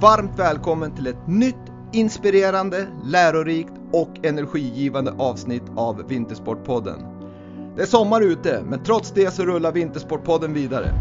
[0.00, 1.54] varmt välkommen till ett nytt
[1.92, 7.06] inspirerande, lärorikt och energigivande avsnitt av Vintersportpodden.
[7.76, 10.94] Det är sommar ute, men trots det så rullar Vintersportpodden vidare.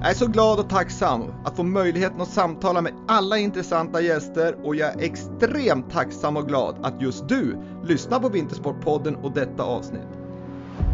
[0.00, 4.56] Jag är så glad och tacksam att få möjligheten att samtala med alla intressanta gäster
[4.64, 9.62] och jag är extremt tacksam och glad att just du lyssnar på Vintersportpodden och detta
[9.62, 10.08] avsnitt.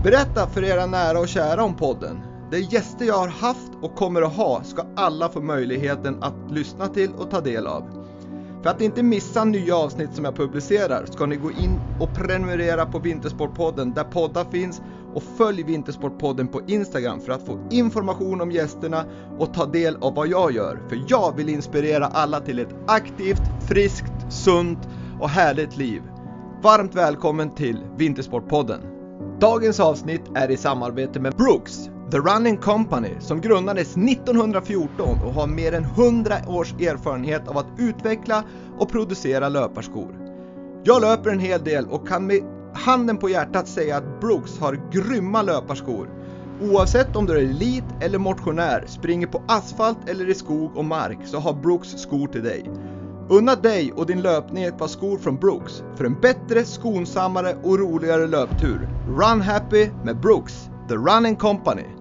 [0.04, 2.35] Berätta för era nära och kära om podden.
[2.50, 6.88] De gäster jag har haft och kommer att ha ska alla få möjligheten att lyssna
[6.88, 8.06] till och ta del av.
[8.62, 12.86] För att inte missa nya avsnitt som jag publicerar ska ni gå in och prenumerera
[12.86, 14.82] på Vintersportpodden där poddar finns
[15.14, 19.04] och följ Vintersportpodden på Instagram för att få information om gästerna
[19.38, 20.80] och ta del av vad jag gör.
[20.88, 24.88] För jag vill inspirera alla till ett aktivt, friskt, sunt
[25.20, 26.02] och härligt liv.
[26.62, 28.80] Varmt välkommen till Vintersportpodden.
[29.40, 35.46] Dagens avsnitt är i samarbete med Brooks, The Running Company, som grundades 1914 och har
[35.46, 38.44] mer än 100 års erfarenhet av att utveckla
[38.78, 40.14] och producera löparskor.
[40.84, 42.40] Jag löper en hel del och kan med
[42.74, 46.08] handen på hjärtat säga att Brooks har grymma löparskor.
[46.62, 51.18] Oavsett om du är elit eller motionär, springer på asfalt eller i skog och mark
[51.24, 52.70] så har Brooks skor till dig.
[53.28, 57.78] Unna dig och din löpning ett par skor från Brooks för en bättre, skonsammare och
[57.78, 58.88] roligare löptur.
[59.08, 61.95] Run happy med Brooks, The Running Company.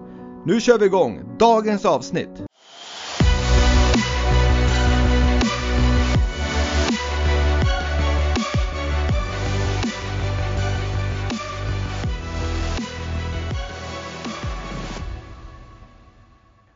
[0.46, 2.28] Nu kör vi igång dagens avsnitt.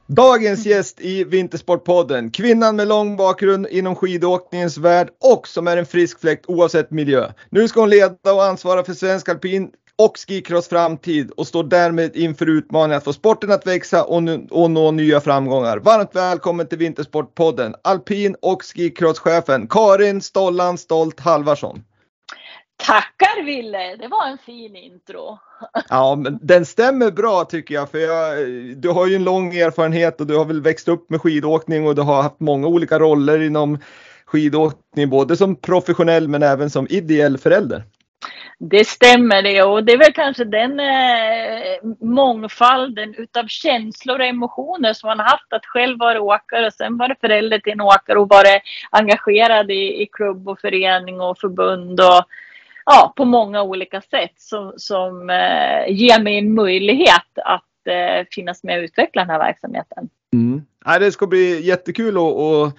[0.07, 5.87] Dagens gäst i Vintersportpodden, kvinnan med lång bakgrund inom skidåkningens värld och som är en
[5.87, 7.33] frisk fläkt oavsett miljö.
[7.51, 9.71] Nu ska hon leda och ansvara för svensk alpin
[10.05, 14.47] och skicross framtid och står därmed inför utmaningen att få sporten att växa och, nu,
[14.51, 15.79] och nå nya framgångar.
[15.79, 21.85] Varmt välkommen till Vintersportpodden, alpin och skicrosschefen Karin Stollan Stolt Halvarsson.
[22.87, 25.39] Tackar Ville, det var en fin intro.
[25.89, 30.21] Ja, men den stämmer bra tycker jag, för jag, du har ju en lång erfarenhet
[30.21, 33.43] och du har väl växt upp med skidåkning och du har haft många olika roller
[33.43, 33.79] inom
[34.27, 37.85] skidåkning, både som professionell men även som ideell förälder.
[38.63, 44.93] Det stämmer det och det är väl kanske den eh, mångfalden utav känslor och emotioner
[44.93, 48.19] som man har haft att själv vara åkare och sen vara förälder till en åkare
[48.19, 48.61] och vara
[48.91, 52.25] engagerad i, i klubb och förening och förbund och
[52.85, 58.65] ja, på många olika sätt som, som eh, ger mig en möjlighet att eh, finnas
[58.65, 60.09] med och utveckla den här verksamheten.
[60.33, 60.63] Mm.
[60.87, 62.77] Nej, det ska bli jättekul att, att,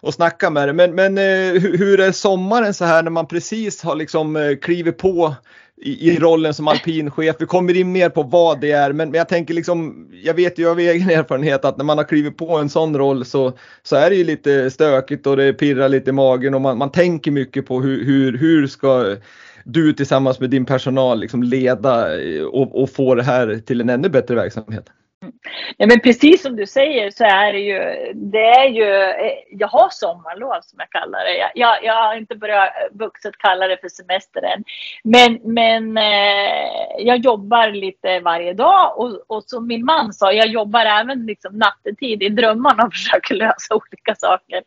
[0.00, 0.74] och snacka med dig.
[0.74, 4.98] Men, men eh, hur är sommaren så här när man precis har liksom eh, klivit
[4.98, 5.34] på
[5.82, 7.36] i, i rollen som alpinchef.
[7.38, 10.58] Vi kommer in mer på vad det är, men, men jag tänker liksom, jag vet
[10.58, 13.52] ju av egen erfarenhet att när man har klivit på en sån roll så,
[13.82, 16.92] så är det ju lite stökigt och det pirrar lite i magen och man, man
[16.92, 19.16] tänker mycket på hur, hur, hur ska
[19.64, 23.90] du tillsammans med din personal liksom leda eh, och, och få det här till en
[23.90, 24.84] ännu bättre verksamhet?
[25.76, 28.94] Ja, men precis som du säger så är det ju, det är ju,
[29.26, 31.52] eh, jag har sommarlov som jag kallar det.
[31.54, 34.64] Jag, jag, har inte börjat vuxet kalla det för semester än.
[35.04, 40.48] Men, men eh, jag jobbar lite varje dag och, och som min man sa, jag
[40.48, 44.62] jobbar även liksom nattetid i drömmarna och försöker lösa olika saker.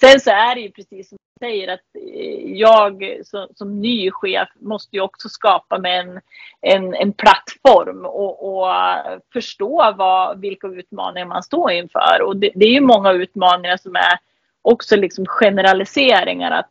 [0.00, 1.80] Sen så är det ju precis som säger att
[2.14, 6.20] eh, jag som, som ny chef måste ju också skapa mig en,
[6.60, 12.22] en, en plattform och, och eh, förstå vad, vilka utmaningar man står inför.
[12.22, 14.18] Och det, det är ju många utmaningar som är
[14.64, 16.70] också liksom generaliseringar att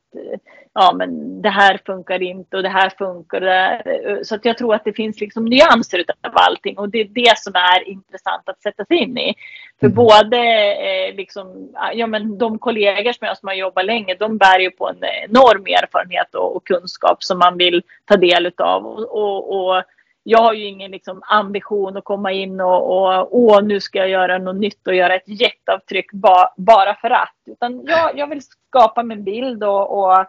[0.73, 3.41] ja men det här funkar inte och det här funkar.
[3.41, 4.23] Det här.
[4.23, 7.37] Så att jag tror att det finns liksom nyanser utav allting och det är det
[7.37, 9.35] som är intressant att sätta sig in i.
[9.79, 9.95] För mm.
[9.95, 10.37] både
[10.73, 14.71] eh, liksom, ja men de kollegor som jag som har jobbat länge, de bär ju
[14.71, 19.55] på en enorm erfarenhet och, och kunskap som man vill ta del utav och, och,
[19.55, 19.83] och
[20.23, 24.09] jag har ju ingen liksom, ambition att komma in och, och åh, nu ska jag
[24.09, 27.35] göra något nytt och göra ett jätteavtryck ba, bara för att.
[27.45, 30.19] Utan jag, jag vill skapa min bild och, och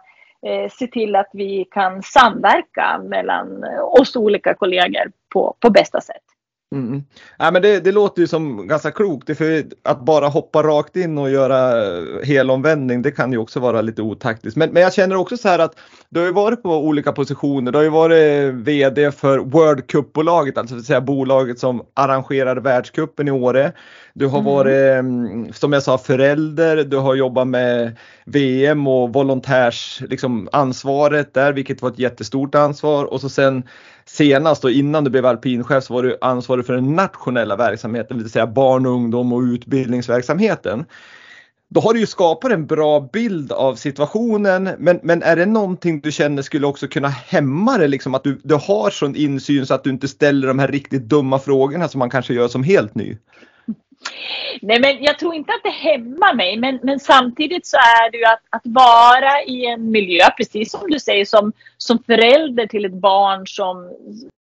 [0.49, 3.63] eh, se till att vi kan samverka mellan
[3.99, 6.34] oss olika kollegor på, på bästa sätt.
[6.71, 7.03] Mm.
[7.37, 9.37] Ja, men det, det, låter ju som ganska klokt.
[9.37, 11.85] För att bara hoppa rakt in och göra
[12.23, 14.57] helomvändning det kan ju också vara lite otaktiskt.
[14.57, 15.75] Men, men jag känner också så här att
[16.09, 17.71] du har ju varit på olika positioner.
[17.71, 23.31] Du har ju varit VD för World Cup-bolaget, alltså säga bolaget som arrangerar världscupen i
[23.31, 23.71] Åre.
[24.13, 24.53] Du har mm.
[24.53, 26.83] varit, mm, som jag sa, förälder.
[26.83, 33.05] Du har jobbat med VM och volontärs liksom, ansvaret där, vilket var ett jättestort ansvar.
[33.05, 33.63] Och så sen
[34.07, 38.23] senast och innan du blev alpinchef så var du ansvarig för den nationella verksamheten, det
[38.23, 40.85] vill säga barn och ungdom och utbildningsverksamheten.
[41.69, 44.69] då har du ju skapat en bra bild av situationen.
[44.77, 47.87] Men, men är det någonting du känner skulle också kunna hämma det?
[47.87, 51.03] Liksom att du, du har sån insyn så att du inte ställer de här riktigt
[51.03, 53.17] dumma frågorna som man kanske gör som helt ny?
[54.61, 58.17] Nej, men jag tror inte att det hämmar mig, men, men samtidigt så är det
[58.17, 62.85] ju att, att vara i en miljö, precis som du säger, som, som förälder till
[62.85, 63.91] ett barn som,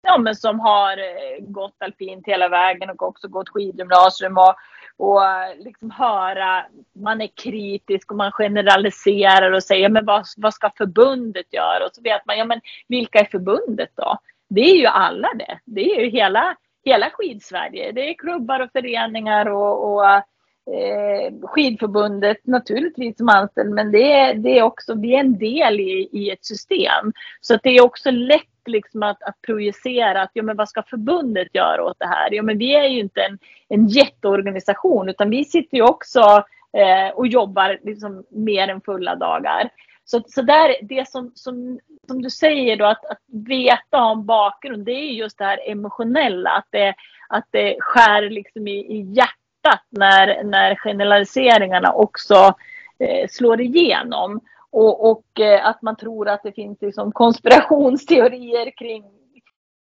[0.01, 4.55] ja, men som har eh, gått alpint hela vägen och också gått skidgymnasium och,
[4.97, 6.65] och eh, liksom höra,
[6.95, 11.85] man är kritisk och man generaliserar och säger, men vad, vad ska förbundet göra?
[11.85, 14.17] Och så vet man, ja men vilka är förbundet då?
[14.49, 15.59] Det är ju alla det.
[15.65, 16.55] Det är ju hela
[16.85, 17.91] hela skidsverige.
[17.91, 24.33] Det är klubbar och föreningar och, och eh, skidförbundet naturligtvis som anställd men det är,
[24.33, 27.13] det är också, vi är en del i, i ett system.
[27.41, 30.83] Så att det är också lätt liksom att, att projicera att ja, men vad ska
[30.83, 32.33] förbundet göra åt det här?
[32.33, 33.39] Ja, men vi är ju inte en,
[33.69, 36.43] en jätteorganisation utan vi sitter ju också
[36.77, 39.69] eh, och jobbar liksom mer än fulla dagar.
[40.11, 44.85] Så, så där, det som, som, som du säger då, att, att veta om bakgrund,
[44.85, 46.49] det är just det här emotionella.
[46.49, 46.95] Att det,
[47.29, 52.53] att det skär liksom i, i hjärtat när, när generaliseringarna också
[52.99, 54.41] eh, slår igenom.
[54.71, 59.03] Och, och eh, att man tror att det finns liksom konspirationsteorier kring,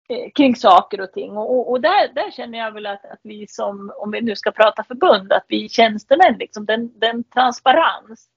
[0.08, 1.36] eh, kring saker och ting.
[1.36, 4.50] Och, och, där, där känner jag väl att, att vi som, om vi nu ska
[4.50, 8.28] prata förbund, att vi tjänstemän, liksom, den, den transparens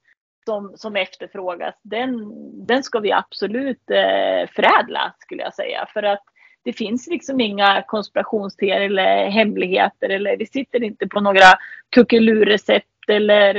[0.44, 2.32] som, som efterfrågas, den,
[2.66, 5.86] den ska vi absolut eh, förädla skulle jag säga.
[5.92, 6.22] För att
[6.62, 11.58] det finns liksom inga konspirationsteorier eller hemligheter eller vi sitter inte på några
[11.90, 13.56] kuckelurrecept eller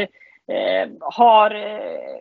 [0.47, 2.19] eh, har eh,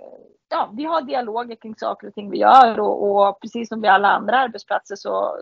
[0.50, 3.90] ja, vi har dialoger kring saker och ting vi gör och, och precis som vid
[3.90, 5.38] alla andra arbetsplatser så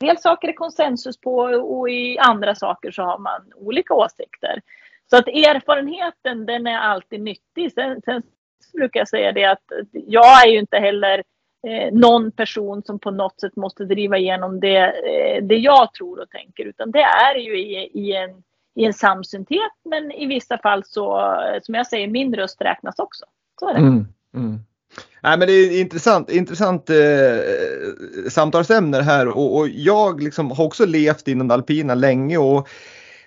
[0.00, 4.60] Dels saker är konsensus på och i andra saker så har man olika åsikter.
[5.10, 7.72] Så att erfarenheten den är alltid nyttig.
[7.72, 8.22] Sen, sen
[8.76, 11.22] brukar jag säga det att jag är ju inte heller
[11.66, 16.20] eh, någon person som på något sätt måste driva igenom det, eh, det jag tror
[16.20, 18.30] och tänker utan det är ju i, i, en,
[18.74, 23.24] i en samsynthet men i vissa fall så, som jag säger, min röst räknas också.
[23.60, 23.80] Så är det.
[23.80, 24.58] Mm, mm.
[25.20, 26.96] Nej, men det är intressant, intressant eh,
[28.28, 32.68] samtalsämne här och, och jag liksom har också levt inom alpina länge och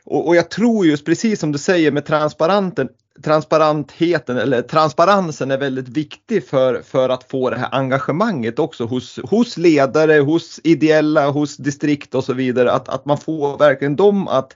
[0.04, 2.90] och, och, jag tror just precis som du säger med transparenten,
[3.24, 9.20] transparentheten eller transparensen är väldigt viktig för, för att få det här engagemanget också hos,
[9.24, 12.72] hos ledare, hos ideella, hos distrikt och så vidare.
[12.72, 14.56] Att, att man får verkligen dem att,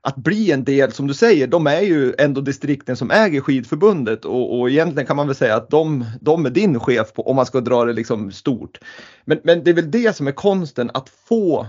[0.00, 4.24] att bli en del, som du säger, de är ju ändå distrikten som äger skidförbundet
[4.24, 7.36] och, och egentligen kan man väl säga att de, de är din chef på, om
[7.36, 8.78] man ska dra det liksom stort.
[9.24, 11.66] Men, men det är väl det som är konsten, att få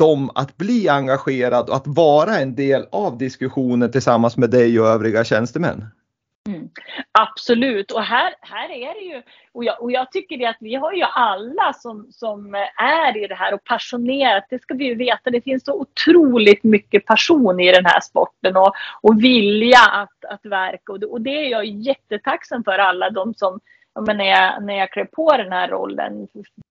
[0.00, 4.86] dem att bli engagerad och att vara en del av diskussionen tillsammans med dig och
[4.86, 5.84] övriga tjänstemän.
[6.48, 6.68] Mm.
[7.12, 10.74] Absolut, och här, här är det ju, och jag, och jag tycker det att vi
[10.74, 14.94] har ju alla som, som är i det här och passionerat, det ska vi ju
[14.94, 20.24] veta, det finns så otroligt mycket passion i den här sporten och, och vilja att,
[20.24, 23.60] att verka och det, och det är jag jättetacksam för alla de som
[24.00, 26.28] men när, jag, när jag klev på den här rollen,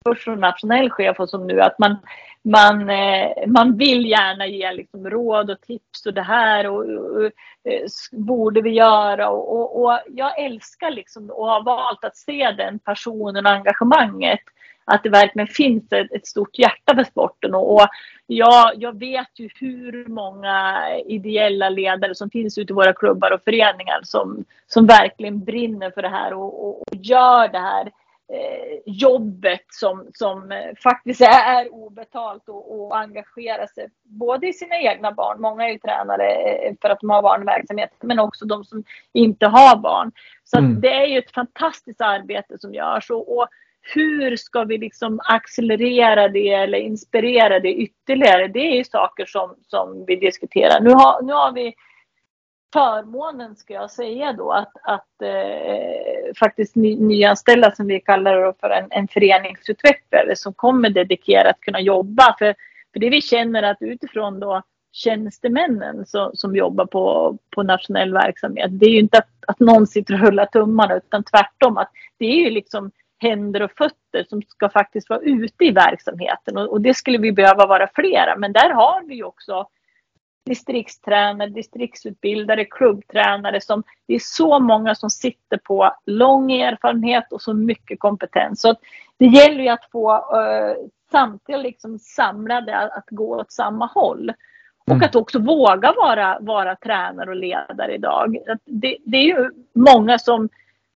[0.05, 1.97] först som nationell chef och som nu, att man,
[2.43, 7.17] man, eh, man vill gärna ge liksom råd och tips och det här och, och,
[7.17, 12.17] och eh, borde vi göra och, och, och, jag älskar liksom och har valt att
[12.17, 14.41] se den passionen och engagemanget
[14.87, 17.55] att det verkligen finns ett, ett stort hjärta för sporten.
[17.55, 17.89] Och, och
[18.27, 23.43] jag, jag vet ju hur många ideella ledare som finns ute i våra klubbar och
[23.45, 27.87] föreningar som, som verkligen brinner för det här och, och, och gör det här
[28.33, 30.53] eh, jobbet som, som
[30.83, 35.79] faktiskt är obetalt och, och engagerar sig både i sina egna barn, många är ju
[35.79, 40.13] tränare eh, för att de har barnverksamhet, men också de som inte har barn.
[40.45, 40.81] Så mm.
[40.81, 43.49] det är ju ett fantastiskt arbete som görs och, och
[43.95, 48.49] hur ska vi liksom accelerera det eller inspirera det ytterligare?
[48.49, 50.81] Det är ju saker som, som vi diskuterar.
[50.81, 51.75] Nu har, nu har vi
[52.73, 58.55] förmånen, ska jag säga då, att, att eh, faktiskt ny, nyanställa, som vi kallar det
[58.61, 62.37] för en, en föreningsutvecklare som kommer dedikerat kunna jobba.
[62.39, 62.55] För,
[62.93, 64.63] för det vi känner att utifrån då
[64.93, 69.87] tjänstemännen som, som jobbar på, på nationell verksamhet, det är ju inte att, att någon
[69.87, 74.43] sitter och rullar tummarna utan tvärtom att det är ju liksom händer och fötter som
[74.43, 78.37] ska faktiskt vara ute i verksamheten och, och det skulle vi behöva vara flera.
[78.37, 79.69] Men där har vi också
[80.47, 87.55] distriktstränare, distriktsutbildare, klubbtränare som det är så många som sitter på lång erfarenhet och så
[87.55, 88.61] mycket kompetens.
[88.61, 88.75] Så
[89.19, 94.33] det gäller ju att få uh, samtliga liksom samlade att, att gå åt samma håll.
[94.91, 94.99] Mm.
[94.99, 98.37] Och att också våga vara, vara tränare och ledare idag.
[98.65, 100.49] Det, det är ju många som,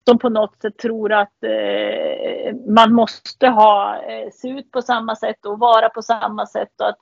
[0.09, 5.17] som på något sätt tror att eh, man måste ha, eh, se ut på samma
[5.17, 6.81] sätt och vara på samma sätt.
[6.81, 6.99] Och att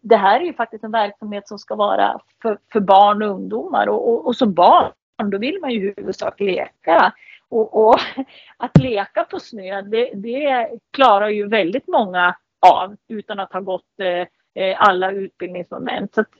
[0.00, 3.86] det här är ju faktiskt en verksamhet som ska vara för, för barn och ungdomar.
[3.86, 4.92] Och, och, och som barn,
[5.30, 7.12] då vill man ju i huvudsak leka.
[7.48, 8.00] Och, och,
[8.56, 14.00] att leka på snö, det, det, klarar ju väldigt många av utan att ha gått
[14.00, 16.14] eh, eh alla utbildningsmoment.
[16.14, 16.30] Så att,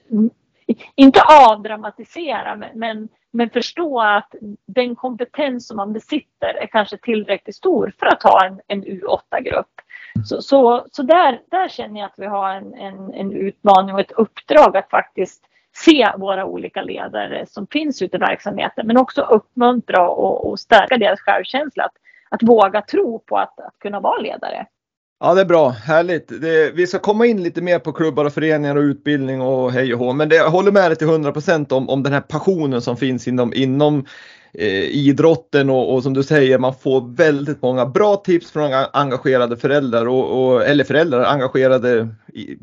[0.95, 4.35] inte avdramatisera, men, men förstå att
[4.67, 9.81] den kompetens som man besitter är kanske tillräckligt stor för att ha en, en U8-grupp.
[10.25, 14.01] Så, så, så där, där känner jag att vi har en, en, en utmaning och
[14.01, 15.45] ett uppdrag att faktiskt
[15.77, 20.97] se våra olika ledare som finns ute i verksamheten men också uppmuntra och, och stärka
[20.97, 21.85] deras självkänsla.
[21.85, 21.97] Att,
[22.29, 24.67] att våga tro på att, att kunna vara ledare.
[25.21, 25.69] Ja, det är bra.
[25.69, 26.29] Härligt.
[26.41, 29.95] Det, vi ska komma in lite mer på klubbar och föreningar och utbildning och hej
[29.95, 30.13] och hå.
[30.13, 32.97] Men det, jag håller med dig till 100 procent om, om den här passionen som
[32.97, 34.05] finns inom, inom
[34.55, 39.57] eh, idrotten och, och, som du säger, man får väldigt många bra tips från engagerade
[39.57, 42.09] föräldrar och, och eller föräldrar, engagerade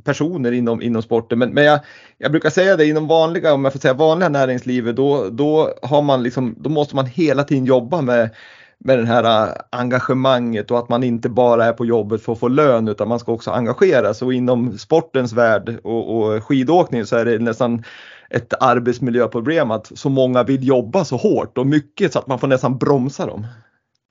[0.04, 1.40] personer inom, inom sporten.
[1.40, 1.80] Men, men jag,
[2.18, 6.02] jag, brukar säga det inom vanliga, om jag får säga vanliga näringslivet, då, då, har
[6.02, 8.30] man liksom, då måste man hela tiden jobba med
[8.84, 12.40] med det här äh, engagemanget och att man inte bara är på jobbet för att
[12.40, 17.06] få lön utan man ska också engagera sig och inom sportens värld och, och skidåkning
[17.06, 17.84] så är det nästan
[18.30, 22.48] ett arbetsmiljöproblem att så många vill jobba så hårt och mycket så att man får
[22.48, 23.48] nästan bromsa dem.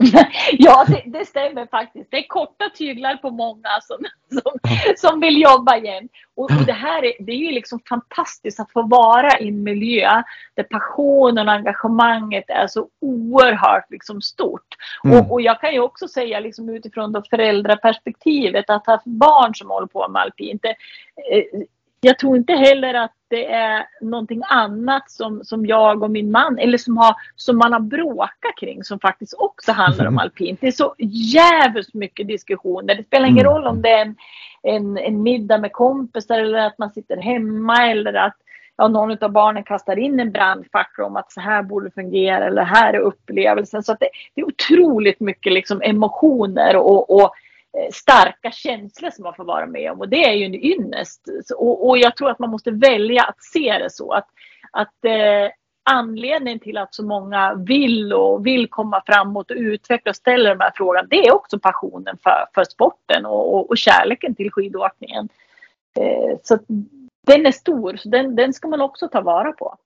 [0.52, 2.10] ja, det, det, stämmer faktiskt.
[2.10, 3.96] Det är korta tyglar på många som,
[4.28, 4.52] som,
[4.96, 6.08] som vill jobba igen.
[6.36, 9.62] Och, och, det här är, det är ju liksom fantastiskt att få vara i en
[9.62, 10.22] miljö
[10.54, 14.76] där passionen och engagemanget är så oerhört liksom stort.
[15.04, 15.18] Mm.
[15.18, 19.70] Och, och, jag kan ju också säga liksom utifrån då föräldraperspektivet att ha barn som
[19.70, 20.64] håller på med alpint.
[20.64, 21.60] Eh,
[22.00, 26.58] jag tror inte heller att det är någonting annat som, som jag och min man,
[26.58, 30.60] eller som, har, som man har bråkat kring som faktiskt också handlar om alpint.
[30.60, 30.94] Det är så
[31.34, 32.94] jävligt mycket diskussioner.
[32.94, 33.52] Det spelar ingen mm.
[33.52, 34.16] roll om det är en,
[34.62, 38.36] en, en middag med kompisar eller att man sitter hemma eller att
[38.76, 42.46] ja, någon av barnen kastar in en brandfackla om att så här borde det fungera
[42.46, 43.82] eller här är upplevelsen.
[43.82, 47.32] Så det, det är otroligt mycket liksom emotioner och, och
[47.78, 51.22] Eh, starka känslor som man får vara med om och det är ju en ynnest.
[51.56, 54.26] Och, och jag tror att man måste välja att se det så att,
[54.70, 55.50] att eh,
[55.90, 60.60] anledningen till att så många vill och vill komma framåt och utveckla och ställa de
[60.60, 65.28] här frågorna det är också passionen för, för sporten och, och, och kärleken till skidåkningen.
[65.98, 66.58] Eh, så
[67.26, 69.76] den är stor, så den, den ska man också ta vara på.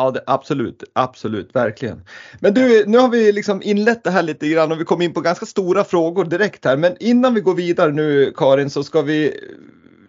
[0.00, 2.04] Ja, det, absolut, absolut, verkligen.
[2.40, 5.14] Men du, nu har vi liksom inlett det här lite grann och vi kom in
[5.14, 6.76] på ganska stora frågor direkt här.
[6.76, 9.40] Men innan vi går vidare nu Karin så ska vi,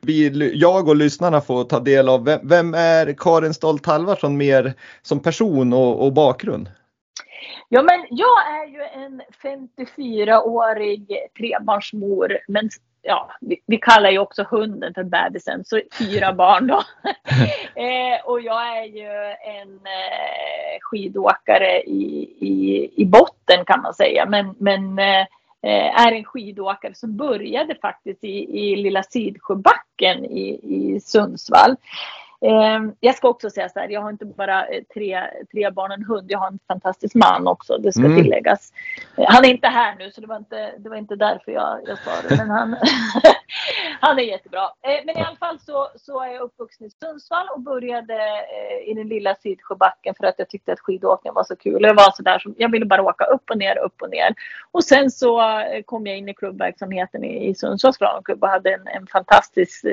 [0.01, 4.73] vi jag och lyssnarna få ta del av vem, vem är Karin Stolt Halvarsson mer
[5.01, 6.69] som person och, och bakgrund?
[7.69, 11.07] Ja, men jag är ju en 54-årig
[11.37, 12.69] trebarnsmor men
[13.01, 16.83] ja, vi, vi, kallar ju också hunden för bebisen, så fyra barn då.
[17.81, 24.25] eh, och jag är ju en eh, skidåkare i, i, i botten kan man säga,
[24.25, 25.25] men, men eh,
[26.05, 31.75] är en skidåkare som började faktiskt i, i Lilla Sidsjöbacken i, i Sundsvall.
[32.45, 35.21] Ehm, jag ska också säga så här, jag har inte bara eh, tre,
[35.51, 38.23] tre barn och en hund, jag har en fantastisk man också, det ska mm.
[38.23, 38.73] tilläggas.
[39.17, 41.79] Eh, han är inte här nu så det var inte, det var inte därför jag,
[41.87, 42.75] jag sa det, men han,
[43.99, 44.61] han är jättebra.
[44.61, 48.17] Eh, men i alla fall så, så är jag uppvuxen i Sundsvall och började
[48.85, 51.81] i den lilla Sydsjöbacken för att jag tyckte att skidåkning var så kul.
[51.81, 54.35] Jag var så där som, jag ville bara åka upp och ner, upp och ner.
[54.71, 55.41] Och sen så
[55.85, 59.85] kom jag in i klubbverksamheten i, i Sundsvalls klubb och hade en, en fantastisk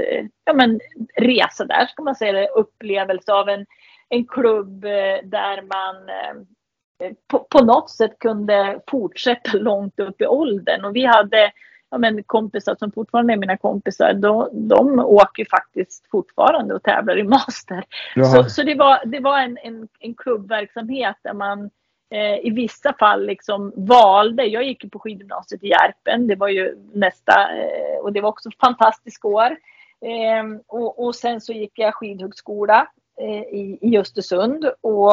[0.44, 0.80] ja, men,
[1.16, 3.66] resa där, ska man säga upplevelse av en,
[4.08, 10.26] en klubb eh, där man eh, på, på, något sätt kunde fortsätta långt upp i
[10.26, 10.84] åldern.
[10.84, 11.52] Och vi hade
[11.90, 14.12] ja, men kompisar som fortfarande är mina kompisar.
[14.12, 17.84] De, de åker faktiskt fortfarande och tävlar i master.
[18.14, 21.70] Så, så, det var, det var en, en, en klubbverksamhet där man
[22.10, 24.44] eh, i vissa fall liksom valde.
[24.44, 26.26] Jag gick på skidgymnasiet i Järpen.
[26.26, 29.56] Det var ju nästa eh, och det var också ett fantastiskt år.
[30.00, 32.88] Eh, och, och, sen så gick jag skidhögskola
[33.20, 35.12] eh, i, i Östersund och,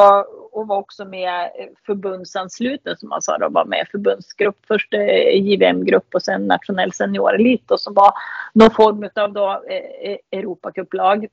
[0.52, 1.50] och var också med
[1.86, 4.58] förbundsansluten som man sa då, var med förbundsgrupp.
[4.68, 8.12] Först eh, JVM-grupp och sen nationell seniorelit och som var
[8.52, 11.26] någon form av då eh, eh Europacuplag.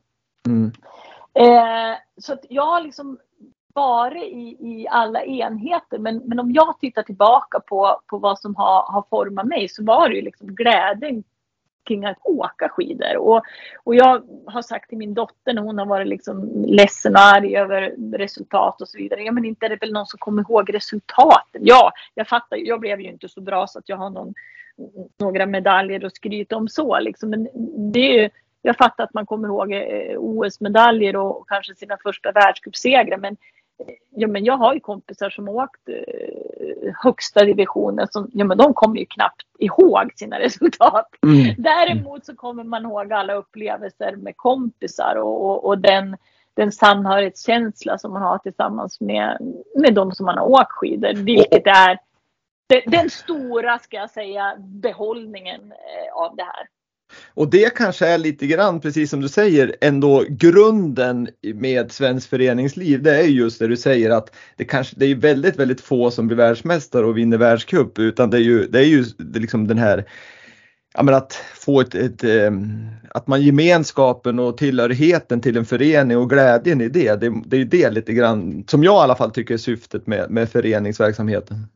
[0.47, 0.71] Mm.
[1.33, 3.17] Eh, så jag har liksom
[3.73, 8.55] varit i, i alla enheter men, men om jag tittar tillbaka på, på vad som
[8.55, 11.23] har, har format mig så var det ju liksom glädjen
[11.83, 13.17] kring att åka skidor.
[13.17, 13.41] Och,
[13.83, 17.57] och jag har sagt till min dotter när hon har varit liksom ledsen och arg
[17.57, 19.21] över resultat och så vidare.
[19.23, 21.61] Ja men inte är det väl någon som kommer ihåg resultaten.
[21.63, 22.57] Ja, jag fattar.
[22.57, 24.33] Jag blev ju inte så bra så att jag har någon,
[25.19, 27.29] några medaljer att skryta om så liksom.
[27.29, 27.47] Men
[27.91, 28.29] det är ju,
[28.61, 33.17] jag fattar att man kommer ihåg eh, OS-medaljer och kanske sina första världscupsegrar.
[33.17, 33.37] Men
[34.09, 38.07] ja, men jag har ju kompisar som åkt eh, högsta divisionen.
[38.11, 41.09] Som, ja, men de kommer ju knappt ihåg sina resultat.
[41.23, 41.55] Mm.
[41.57, 46.17] Däremot så kommer man ihåg alla upplevelser med kompisar och, och, och den,
[46.53, 49.37] den samhörighetskänsla som man har tillsammans med,
[49.75, 51.13] med de som man har åkt skidor.
[51.13, 51.99] Vilket är
[52.67, 56.67] den, den stora, ska jag säga, behållningen eh, av det här.
[57.33, 63.03] Och det kanske är lite grann, precis som du säger, ändå grunden med svenskt föreningsliv.
[63.03, 66.27] Det är just det du säger att det kanske det är väldigt, väldigt få som
[66.27, 69.67] blir världsmästare och vinner världscup utan det är ju, det är ju det är liksom
[69.67, 70.05] den här
[70.93, 76.17] Ja, men att få ett, ett, ehm, att man gemenskapen och tillhörigheten till en förening
[76.17, 79.31] och glädjen i det, det, det är det lite grann som jag i alla fall
[79.31, 81.67] tycker är syftet med, med föreningsverksamheten.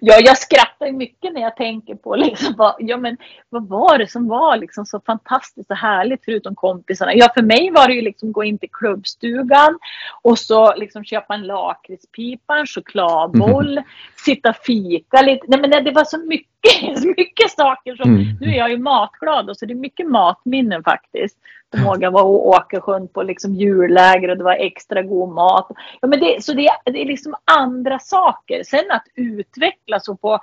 [0.00, 3.16] Ja, jag skrattar mycket när jag tänker på liksom, vad, ja, men,
[3.48, 7.14] vad var det som var liksom så fantastiskt och härligt förutom kompisarna.
[7.14, 9.78] Ja, för mig var det ju liksom gå in till klubbstugan
[10.22, 13.84] och så liksom köpa en lakritspipa, en chokladboll, mm.
[14.16, 15.46] sitta fika lite.
[15.48, 18.26] Nej, men det var så mycket, så mycket saker som, mm.
[18.40, 21.38] nu är jag ju matglad och så det är mycket matminnen faktiskt
[22.00, 25.66] jag var och Åkersjön på liksom julläger och det var extra god mat.
[26.00, 28.62] Ja, men det, så det, det är liksom andra saker.
[28.64, 30.38] Sen att utvecklas och få,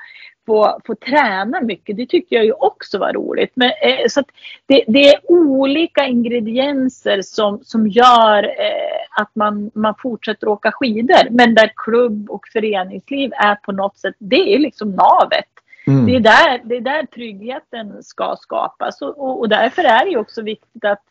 [0.45, 3.51] få, få träna mycket, det tycker jag ju också var roligt.
[3.53, 4.23] Men, eh, så
[4.65, 11.29] det, det, är olika ingredienser som, som gör eh, att man, man fortsätter åka skidor.
[11.29, 15.45] Men där klubb och föreningsliv är på något sätt, det är liksom navet.
[15.87, 16.05] Mm.
[16.05, 20.17] Det, är där, det är där tryggheten ska skapas och, och, och därför är det
[20.17, 21.03] också viktigt att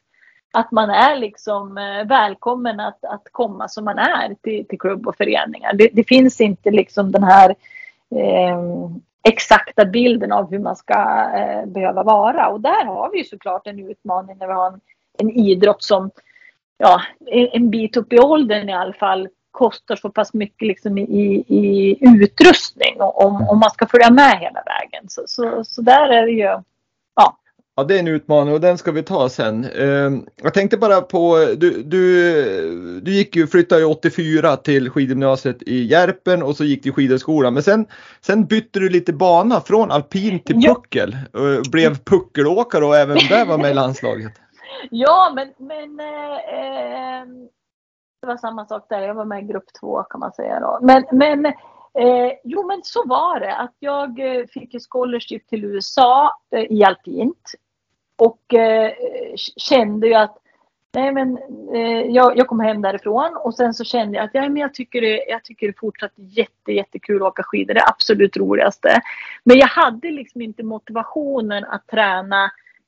[0.53, 5.09] att man är liksom eh, välkommen att, att komma som man är till, till klubb
[5.09, 5.73] och föreningar.
[5.73, 7.51] Det, det finns inte liksom den här
[8.15, 8.59] eh,
[9.29, 10.95] exakta bilden av hur man ska
[11.37, 12.49] eh, behöva vara.
[12.49, 14.81] Och där har vi ju såklart en utmaning när vi har en,
[15.19, 16.11] en idrott som
[16.79, 17.03] ja,
[17.53, 21.97] en bit upp i åldern i alla fall kostar så pass mycket liksom i, i
[22.01, 25.09] utrustning om, om man ska följa med hela vägen.
[25.09, 26.63] Så, så, så där är det ju
[27.79, 29.65] Ja, det är en utmaning och den ska vi ta sen.
[29.65, 35.63] Ehm, jag tänkte bara på, du, du, du gick ju, flyttade ju 84 till skidgymnasiet
[35.63, 37.55] i Järpen och så gick du skidhögskolan.
[37.55, 37.87] Men sen,
[38.21, 41.17] sen bytte du lite bana från alpin till puckel.
[41.33, 44.33] och Blev puckelåkare och även där var med i landslaget.
[44.91, 47.27] Ja, men, men eh,
[48.21, 49.01] det var samma sak där.
[49.01, 50.79] Jag var med i grupp två kan man säga då.
[50.83, 56.31] Men, men eh, jo, men så var det att jag eh, fick scholarship till USA
[56.55, 57.55] eh, i alpint
[58.19, 58.93] och eh,
[59.57, 60.39] kände ju att
[60.95, 61.39] nej men,
[61.75, 64.75] eh, jag, jag kom hem därifrån och sen så kände jag att ja, men jag,
[64.75, 67.75] tycker det, jag tycker det fortsatt jätte, jättekul att åka skidor.
[67.75, 69.01] Det är absolut roligaste.
[69.45, 72.45] Men jag hade liksom inte motivationen att träna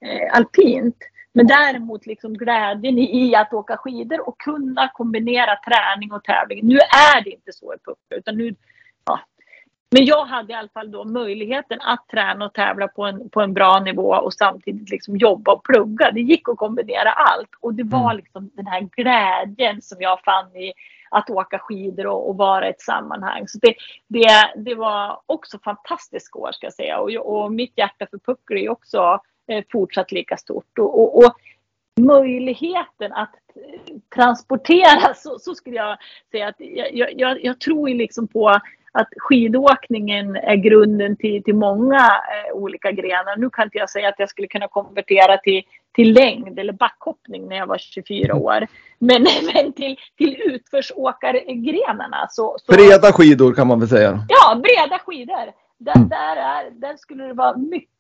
[0.06, 0.96] eh, alpint.
[1.32, 6.60] Men däremot liksom glädjen i att åka skidor och kunna kombinera träning och tävling.
[6.62, 8.54] Nu är det inte så i Pucka utan nu,
[9.90, 13.40] men jag hade i alla fall då möjligheten att träna och tävla på en, på
[13.40, 16.10] en bra nivå och samtidigt liksom jobba och plugga.
[16.10, 18.16] Det gick att kombinera allt och det var mm.
[18.16, 20.72] liksom den här glädjen som jag fann i
[21.10, 23.48] att åka skidor och, och vara i ett sammanhang.
[23.48, 23.74] Så det,
[24.08, 28.56] det, det var också fantastiskt år ska jag säga och, och mitt hjärta för puckel
[28.56, 30.78] är också eh, fortsatt lika stort.
[30.78, 31.34] Och, och, och
[32.00, 33.34] möjligheten att
[34.14, 35.98] transportera så, så, skulle jag
[36.30, 38.60] säga att jag, jag, jag tror liksom på
[38.92, 43.36] att skidåkningen är grunden till, till många eh, olika grenar.
[43.36, 47.48] Nu kan inte jag säga att jag skulle kunna konvertera till, till längd eller backhoppning
[47.48, 48.66] när jag var 24 år.
[48.98, 52.72] Men, men till, till utförsåkargrenarna så, så...
[52.72, 54.24] Breda skidor kan man väl säga?
[54.28, 55.52] Ja, breda skidor.
[55.78, 56.08] Där, mm.
[56.08, 57.90] där, är, där skulle det vara mycket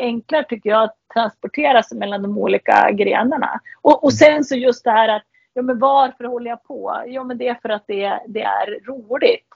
[0.00, 3.60] enklare tycker jag att transportera sig mellan de olika grenarna.
[3.82, 5.22] Och, och sen så just det här att
[5.54, 7.02] ja, men varför håller jag på?
[7.06, 9.46] Ja, men det är för att det, det är roligt.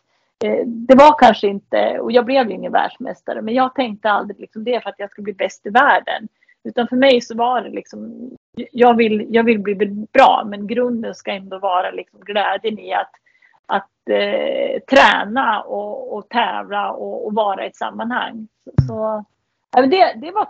[0.45, 4.41] Eh, det var kanske inte, och jag blev ju ingen världsmästare, men jag tänkte aldrig
[4.41, 6.29] liksom det för att jag ska bli bäst i världen.
[6.65, 8.31] Utan för mig så var det liksom,
[8.73, 9.75] jag vill, jag vill bli
[10.13, 13.11] bra, men grunden ska ändå vara liksom glädjen i att,
[13.67, 18.49] att eh, träna och, och tävla och, och, vara i ett sammanhang.
[18.65, 19.25] Så,
[19.75, 20.49] så det, det, var,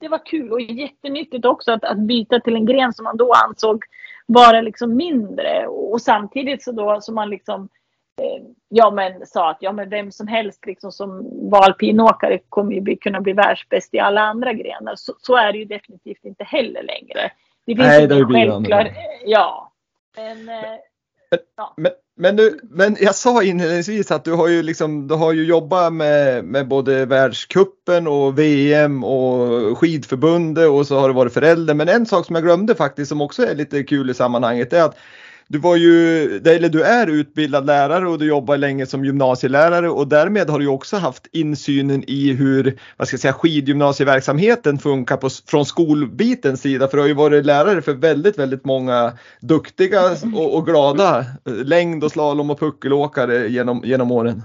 [0.00, 3.32] det var kul och jättenyttigt också att, att byta till en gren som man då
[3.32, 3.84] ansåg
[4.26, 7.68] vara liksom mindre och, och samtidigt så då som man liksom
[8.68, 12.80] ja, men sa att ja, men vem som helst liksom, som var alpinåkare kommer ju
[12.80, 14.94] bli, kunna bli världsbäst i alla andra grenar.
[14.96, 17.30] Så, så, är det ju definitivt inte heller längre.
[17.66, 18.90] Det finns Nej, det självklar...
[19.24, 19.72] Ja.
[20.16, 20.50] Men,
[21.56, 21.74] ja.
[21.76, 25.44] men, men, du, men jag sa inledningsvis att du har ju, liksom, du har ju
[25.44, 31.74] jobbat med, med både världskuppen och VM och skidförbundet och så har du varit förälder.
[31.74, 34.82] Men en sak som jag glömde faktiskt som också är lite kul i sammanhanget är
[34.82, 34.98] att
[35.50, 40.08] du var ju, eller du är utbildad lärare och du jobbar länge som gymnasielärare och
[40.08, 45.30] därmed har du också haft insynen i hur, vad ska jag säga, skidgymnasieverksamheten funkar på,
[45.46, 46.88] från skolbitens sida.
[46.88, 50.00] För du har ju varit lärare för väldigt, väldigt många duktiga
[50.34, 54.42] och, och glada eh, längd och slalom och puckelåkare genom, genom åren.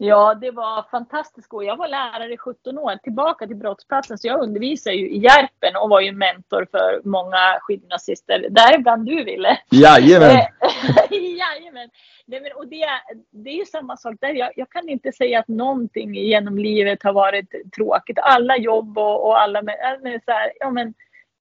[0.00, 1.48] Ja, det var fantastiskt.
[1.50, 4.18] Jag var lärare i 17 år, tillbaka till brottsplatsen.
[4.18, 8.46] Så jag undervisade ju i Järpen och var ju mentor för många skidgymnasister.
[8.50, 9.58] Däribland du, Ville.
[9.70, 10.28] Jajamän!
[11.10, 11.90] Jajamän!
[12.26, 12.86] Nej, men, och det,
[13.30, 14.28] det är ju samma sak där.
[14.28, 18.18] Jag, jag, kan inte säga att någonting genom livet har varit tråkigt.
[18.22, 19.62] Alla jobb och, och alla...
[19.62, 20.94] Men, så här, ja, men,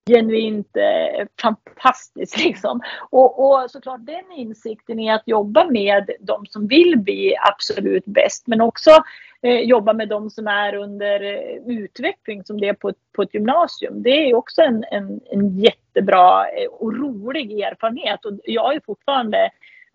[0.08, 2.38] genuint eh, fantastiskt.
[2.46, 2.82] Liksom.
[3.10, 8.48] Och, och såklart den insikten i att jobba med de som vill bli absolut bäst
[8.48, 8.92] men också
[9.42, 13.34] eh, jobba med de som är under eh, utveckling som det är på, på ett
[13.34, 14.04] gymnasium.
[14.04, 19.50] Det är också en, en, en jättebra eh, och rolig erfarenhet och jag är fortfarande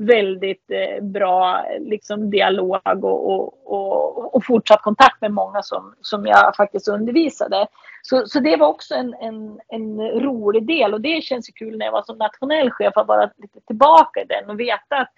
[0.06, 6.26] väldigt eh, bra liksom, dialog och, och, och, och, fortsatt kontakt med många som, som
[6.26, 7.66] jag faktiskt undervisade.
[8.02, 11.78] Så, så det var också en, en, en rolig del och det känns ju kul
[11.78, 15.12] när jag var som nationell chef att vara lite tillbaka i den och veta att,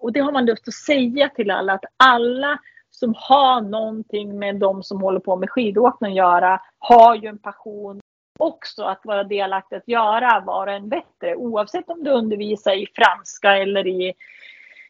[0.00, 2.58] och det har man lust att säga till alla, att alla
[2.90, 7.38] som har någonting med de som håller på med skidåkning att göra har ju en
[7.38, 8.00] passion
[8.42, 12.86] också att vara delaktig att göra var och en bättre oavsett om du undervisar i
[12.94, 14.14] franska eller i,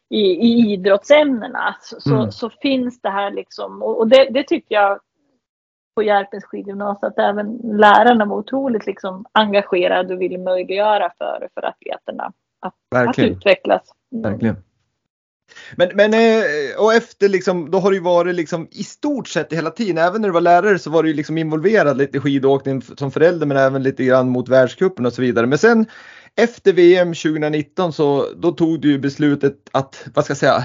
[0.09, 2.33] i, i idrottsämnena så, mm.
[2.33, 5.01] så, finns det här liksom och, och det, det, tycker jag
[5.95, 11.65] på Järpens skidgymnasium att även lärarna var otroligt liksom engagerade och ville möjliggöra för, för
[11.65, 12.75] atleterna att,
[13.09, 13.83] att utvecklas.
[14.13, 14.31] Mm.
[14.31, 14.57] Verkligen.
[15.77, 16.43] Men, men eh,
[16.79, 20.21] och efter liksom, då har det ju varit liksom i stort sett hela tiden, även
[20.21, 23.47] när du var lärare så var du ju liksom involverad lite i skidåkning som förälder
[23.47, 25.47] men även lite grann mot världscupen och så vidare.
[25.47, 25.87] Men sen
[26.37, 30.65] efter VM 2019 så då tog du ju beslutet att, vad ska jag säga,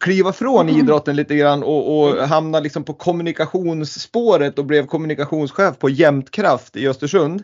[0.00, 0.80] kliva från mm.
[0.80, 6.88] idrotten lite grann och, och hamna liksom på kommunikationsspåret och blev kommunikationschef på Jämtkraft i
[6.88, 7.42] Östersund.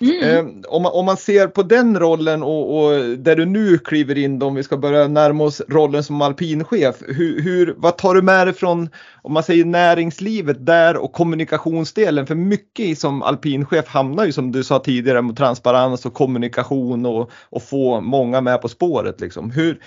[0.00, 0.22] Mm.
[0.22, 4.18] Eh, om, man, om man ser på den rollen och, och, där du nu kliver
[4.18, 6.96] in då, om vi ska börja närma oss rollen som alpinchef.
[7.06, 8.88] Hur, hur, vad tar du med dig från
[9.22, 12.26] om man säger näringslivet där och kommunikationsdelen?
[12.26, 17.30] För mycket som alpinchef hamnar ju som du sa tidigare mot transparens och kommunikation och,
[17.50, 19.20] och få många med på spåret.
[19.20, 19.50] Liksom.
[19.50, 19.80] Hur,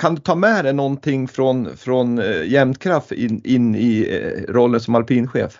[0.00, 4.80] kan du ta med dig någonting från, från eh, Jämtkraft in, in i eh, rollen
[4.80, 5.58] som alpinchef?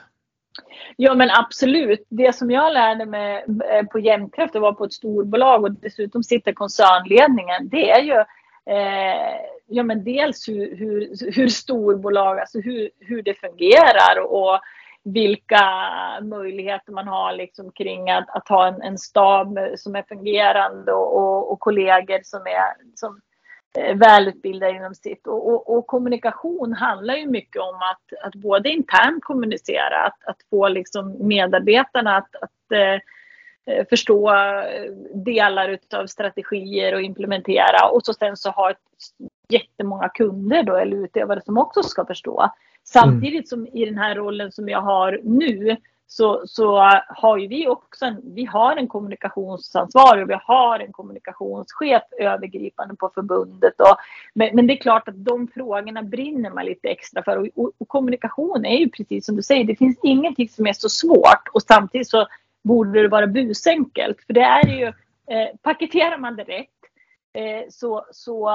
[0.97, 2.07] Ja men absolut.
[2.09, 6.23] Det som jag lärde mig eh, på Jämtkraft och var på ett storbolag och dessutom
[6.23, 7.69] sitta i koncernledningen.
[7.69, 8.15] Det är ju
[8.75, 14.61] eh, ja, men dels hur, hur, hur storbolag, alltså hur, hur det fungerar och
[15.05, 15.65] vilka
[16.23, 21.17] möjligheter man har liksom kring att, att ha en, en stab som är fungerande och,
[21.17, 23.21] och, och kollegor som är som,
[23.95, 25.27] välutbildade inom sitt.
[25.27, 30.37] Och, och, och, kommunikation handlar ju mycket om att, att både internt kommunicera, att, att
[30.51, 33.01] få liksom medarbetarna att, att eh,
[33.75, 34.33] eh förstå
[35.15, 38.79] delar av strategier och implementera och så sen så ha ett,
[39.51, 42.51] jättemånga kunder då eller utövare som också ska förstå.
[42.85, 45.77] Samtidigt som i den här rollen som jag har nu
[46.13, 46.77] så, så
[47.09, 52.97] har ju vi också en, vi har en kommunikationsansvarig och vi har en kommunikationschef övergripande
[52.97, 53.81] på förbundet.
[53.81, 53.97] Och,
[54.35, 57.37] men, men, det är klart att de frågorna brinner man lite extra för.
[57.37, 60.73] Och, och, och, kommunikation är ju precis som du säger, det finns ingenting som är
[60.73, 62.27] så svårt och samtidigt så
[62.63, 64.21] borde det vara busenkelt.
[64.27, 64.87] För det är ju,
[65.35, 66.69] eh, paketerar man det rätt
[67.33, 68.51] eh, så, så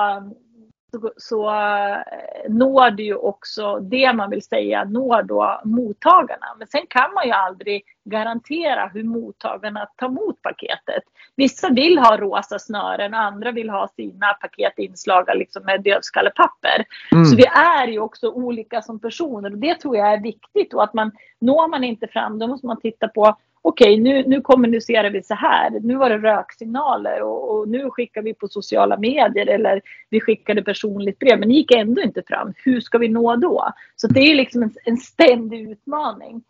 [1.01, 6.45] så, så eh, når det ju också det man vill säga når då mottagarna.
[6.57, 11.03] Men sen kan man ju aldrig garantera hur mottagarna tar emot paketet.
[11.35, 16.85] Vissa vill ha rosa snören, andra vill ha sina paket inslagna liksom med dödskallepapper.
[17.11, 17.25] Mm.
[17.25, 20.83] Så vi är ju också olika som personer och det tror jag är viktigt och
[20.83, 24.41] att man når man inte fram då måste man titta på okej, okay, nu, nu
[24.41, 25.79] kommunicerar vi så här.
[25.83, 30.63] Nu var det röksignaler och, och, nu skickar vi på sociala medier eller vi skickade
[30.63, 32.53] personligt brev, men det gick ändå inte fram.
[32.57, 33.71] Hur ska vi nå då?
[33.95, 36.43] Så det är liksom en, en ständig utmaning.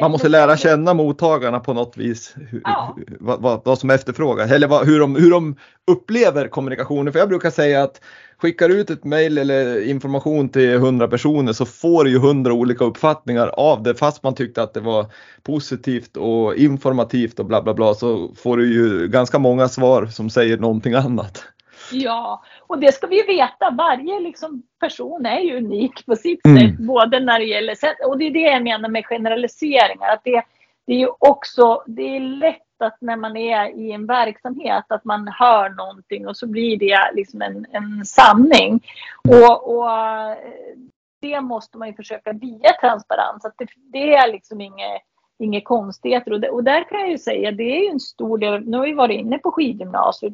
[0.00, 2.34] Man måste lära känna mottagarna på något vis.
[2.36, 2.96] Hur, ja.
[3.20, 7.12] vad, vad, vad, som efterfrågas eller vad, hur, de, hur de upplever kommunikationen.
[7.12, 8.00] För jag brukar säga att
[8.38, 12.84] skickar ut ett mail eller information till 100 personer så får du ju 100 olika
[12.84, 15.06] uppfattningar av det fast man tyckte att det var
[15.42, 20.30] positivt och informativt och bla bla bla så får du ju ganska många svar som
[20.30, 21.44] säger någonting annat.
[21.92, 23.70] Ja, och det ska vi veta.
[23.70, 26.58] Varje liksom person är ju unik på sitt mm.
[26.58, 26.78] sätt.
[26.78, 30.12] Både när det gäller, och det är det jag menar med generaliseringar.
[30.12, 30.42] Att det,
[30.86, 35.04] det är ju också, det är lätt att när man är i en verksamhet att
[35.04, 38.80] man hör någonting och så blir det liksom en, en sanning.
[39.28, 39.88] Och, och
[41.20, 43.44] det måste man ju försöka via transparens.
[43.44, 45.02] Att det, det är liksom inget
[45.38, 46.32] inga konstigheter.
[46.32, 48.76] Och, det, och där kan jag ju säga, det är ju en stor del, nu
[48.76, 50.32] har vi varit inne på skidgymnasiet,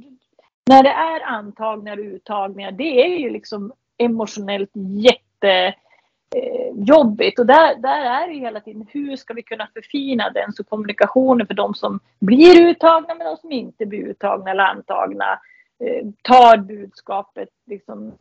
[0.70, 7.38] när det är antagningar och uttagningar, det är ju liksom emotionellt jättejobbigt.
[7.38, 10.64] Eh, och där, där är det hela tiden, hur ska vi kunna förfina den så
[10.64, 15.38] kommunikationen för de som blir uttagna med de som inte blir uttagna eller antagna
[15.84, 18.12] eh, tar budskapet liksom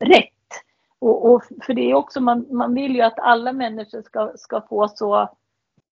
[0.00, 0.26] rätt.
[0.98, 4.60] Och, och, för det är också, man, man vill ju att alla människor ska, ska
[4.60, 5.28] få så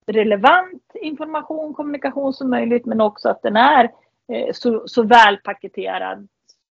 [0.07, 3.91] relevant information, kommunikation som möjligt, men också att den är Eh,
[4.53, 6.29] så, så välpaketerad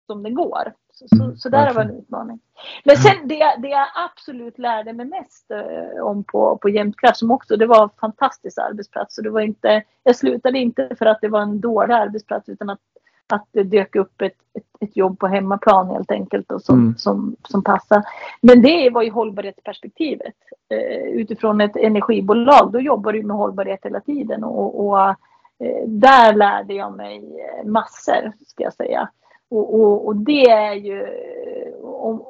[0.08, 0.74] som den går.
[0.94, 2.40] Så, så, mm, så där var en utmaning.
[2.84, 7.32] Men sen det, det jag absolut lärde mig mest eh, om på, på Jämtkraft som
[7.32, 9.18] också, det var en fantastisk arbetsplats.
[9.18, 12.70] Och det var inte, jag slutade inte för att det var en dålig arbetsplats utan
[12.70, 12.80] att,
[13.28, 16.98] att det dök upp ett, ett, ett jobb på hemmaplan helt enkelt och som, mm.
[16.98, 18.04] som, som passar.
[18.42, 20.36] Men det var ju hållbarhetsperspektivet.
[20.70, 24.44] Eh, utifrån ett energibolag, då jobbar du med hållbarhet hela tiden.
[24.44, 25.16] och, och Eh,
[25.60, 29.10] Eh, där lärde jag mig eh, massor, ska jag säga.
[29.50, 32.24] Och, och, och det är ju eh, om,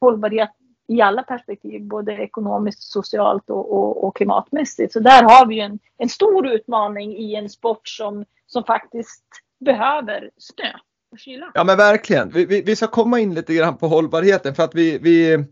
[0.00, 0.50] hållbarhet
[0.88, 4.92] i alla perspektiv, både ekonomiskt, socialt och, och, och, klimatmässigt.
[4.92, 9.24] Så där har vi en, en stor utmaning i en sport som, som faktiskt
[9.60, 10.70] behöver snö
[11.12, 11.50] och kyla.
[11.54, 12.30] Ja men verkligen.
[12.30, 15.44] Vi, vi, vi ska komma in lite grann på hållbarheten för att vi, vi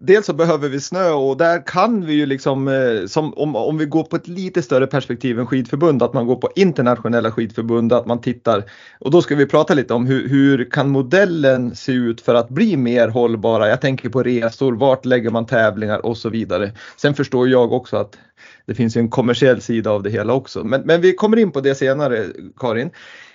[0.00, 3.78] dels så behöver vi snö och där kan vi ju liksom, eh, som, om, om
[3.78, 7.92] vi går på ett lite större perspektiv än skidförbund, att man går på internationella skidförbund,
[7.92, 8.64] att man tittar
[9.00, 12.48] och då ska vi prata lite om hur, hur kan modellen se ut för att
[12.48, 13.68] bli mer hållbara?
[13.68, 16.72] Jag tänker på resor, vart lägger man tävlingar och så vidare.
[16.96, 18.18] Sen förstår jag också att
[18.66, 21.60] det finns en kommersiell sida av det hela också, men, men vi kommer in på
[21.60, 22.90] det senare Karin.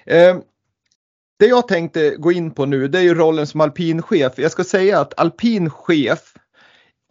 [0.06, 0.38] Eh,
[1.40, 4.34] det jag tänkte gå in på nu det är ju rollen som alpinchef.
[4.36, 6.34] Jag ska säga att alpinchef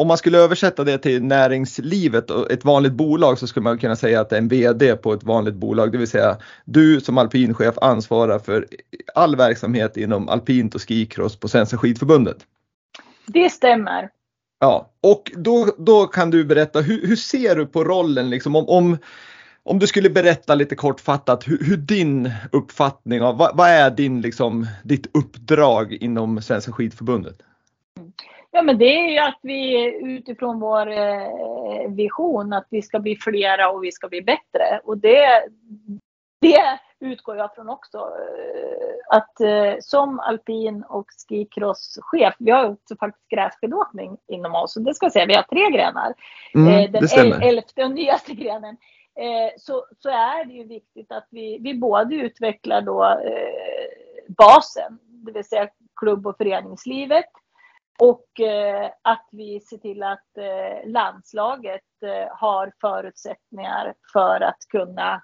[0.00, 3.96] om man skulle översätta det till näringslivet och ett vanligt bolag så skulle man kunna
[3.96, 7.18] säga att det är en VD på ett vanligt bolag, det vill säga du som
[7.18, 8.66] alpinchef ansvarar för
[9.14, 12.36] all verksamhet inom alpint och skikross på Svenska skidförbundet.
[13.26, 14.10] Det stämmer.
[14.58, 18.68] Ja, och då, då kan du berätta, hur, hur ser du på rollen liksom om,
[18.68, 18.98] om,
[19.62, 24.20] om du skulle berätta lite kortfattat hur, hur din uppfattning av vad, vad, är din
[24.20, 27.36] liksom, ditt uppdrag inom Svenska skidförbundet?
[28.52, 33.16] Ja, men det är ju att vi utifrån vår eh, vision att vi ska bli
[33.16, 34.80] flera och vi ska bli bättre.
[34.84, 35.48] Och det,
[36.40, 37.98] det utgår jag från också.
[37.98, 44.76] Eh, att eh, som alpin och skikross-chef, vi har också faktiskt grässkidåkning inom oss.
[44.76, 46.14] Och det ska jag säga, vi har tre grenar.
[46.54, 48.76] Mm, Den elfte och nyaste grenen.
[49.56, 53.20] Så, så är det ju viktigt att vi, vi både utvecklar då
[54.28, 57.30] basen, det vill säga klubb och föreningslivet.
[58.00, 65.22] Och eh, att vi ser till att eh, landslaget eh, har förutsättningar för att kunna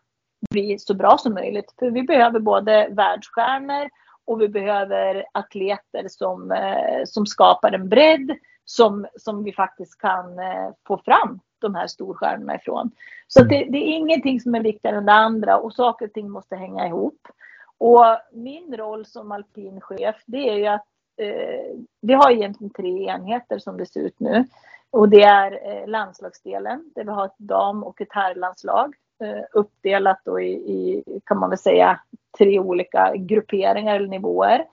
[0.50, 1.74] bli så bra som möjligt.
[1.78, 3.88] För vi behöver både världsstjärnor
[4.24, 10.38] och vi behöver atleter som, eh, som skapar en bredd som, som vi faktiskt kan
[10.38, 12.90] eh, få fram de här storstjärnorna ifrån.
[13.28, 16.30] Så det, det, är ingenting som är viktigare än det andra och saker och ting
[16.30, 17.28] måste hänga ihop.
[17.78, 23.08] Och min roll som alpin chef, det är ju att Eh, vi har egentligen tre
[23.08, 24.44] enheter som det ser ut nu.
[24.90, 30.20] Och det är eh, landslagsdelen där vi har ett dam och ett herrlandslag eh, uppdelat
[30.24, 32.00] då i, i, kan man väl säga,
[32.38, 34.64] tre olika grupperingar eller nivåer.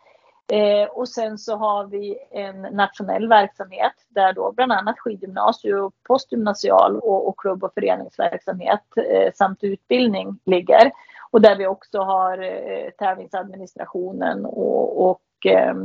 [0.52, 7.00] Eh, och sen så har vi en nationell verksamhet där då bland annat skidgymnasium, postgymnasial
[7.00, 10.92] och, och klubb och föreningsverksamhet eh, samt utbildning ligger.
[11.32, 15.76] Och där vi också har eh, tävlingsadministrationen och, och Eh,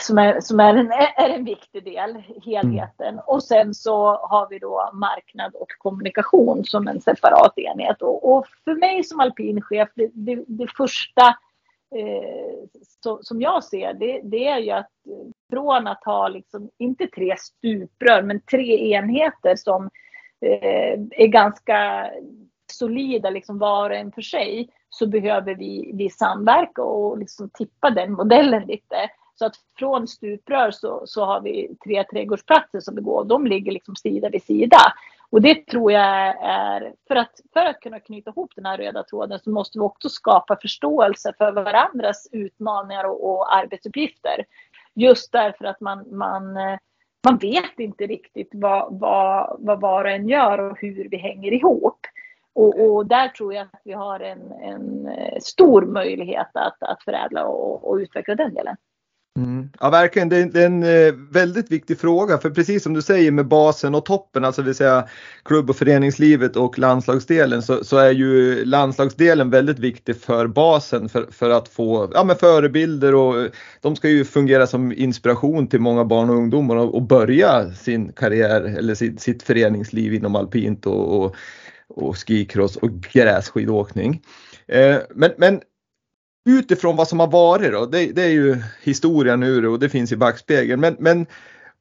[0.00, 3.08] som, är, som är, en, är en viktig del, helheten.
[3.08, 3.20] Mm.
[3.26, 8.02] Och sen så har vi då marknad och kommunikation som en separat enhet.
[8.02, 11.28] Och, och för mig som alpinchef, det, det, det första
[11.96, 12.68] eh,
[13.04, 14.90] så, som jag ser det, det är ju att
[15.50, 19.90] från att ha liksom, inte tre stuprör, men tre enheter som
[20.40, 22.10] eh, är ganska
[22.72, 27.90] solida liksom var och en för sig så behöver vi, vi samverka och liksom tippa
[27.90, 28.96] den modellen lite.
[29.34, 33.24] Så att från stuprör så, så har vi tre trädgårdsplatser som vi går.
[33.24, 34.78] De ligger liksom sida vid sida.
[35.30, 39.02] Och det tror jag är, för att, för att kunna knyta ihop den här röda
[39.02, 44.44] tråden så måste vi också skapa förståelse för varandras utmaningar och, och arbetsuppgifter.
[44.94, 46.54] Just därför att man, man,
[47.24, 51.52] man vet inte riktigt vad, vad, vad var och en gör och hur vi hänger
[51.52, 52.00] ihop.
[52.54, 55.08] Och, och, där tror jag att vi har en, en
[55.40, 58.76] stor möjlighet att, att förädla och, och utveckla den delen.
[59.36, 59.70] Mm.
[59.80, 63.02] Ja verkligen, det är, det är, en eh, väldigt viktig fråga för precis som du
[63.02, 65.08] säger med basen och toppen, alltså vill säga
[65.44, 71.26] klubb och föreningslivet och landslagsdelen så, så är ju landslagsdelen väldigt viktig för basen för,
[71.30, 75.80] för att få ja, men förebilder och eh, de ska ju fungera som inspiration till
[75.80, 80.86] många barn och ungdomar och, och börja sin karriär eller sitt, sitt föreningsliv inom alpint
[80.86, 81.36] och, och,
[81.88, 84.22] och skikross och grässkidåkning.
[84.66, 85.60] Eh, men, men
[86.44, 90.12] utifrån vad som har varit då, det, det är ju historia nu och det finns
[90.12, 90.80] i backspegeln.
[90.80, 91.26] Men, men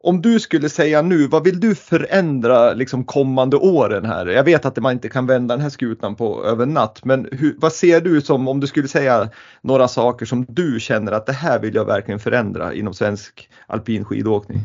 [0.04, 4.26] om du skulle säga nu, vad vill du förändra liksom kommande åren här?
[4.26, 7.56] Jag vet att man inte kan vända den här skutan på över natt, men hur,
[7.58, 9.30] vad ser du som om du skulle säga
[9.62, 14.06] några saker som du känner att det här vill jag verkligen förändra inom svensk alpin
[14.06, 14.60] skidåkning?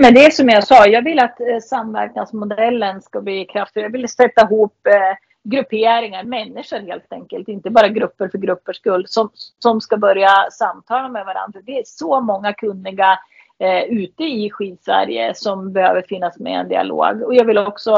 [0.00, 3.82] Men det är som jag sa, jag vill att eh, samverkansmodellen ska bli kraftig.
[3.82, 9.04] Jag vill sätta ihop eh, grupperingar, människor helt enkelt, inte bara grupper för gruppers skull,
[9.08, 11.60] som, som ska börja samtala med varandra.
[11.66, 13.18] Det är så många kunniga
[13.58, 17.22] eh, ute i Skidsverige som behöver finnas med i en dialog.
[17.22, 17.92] Och jag vill också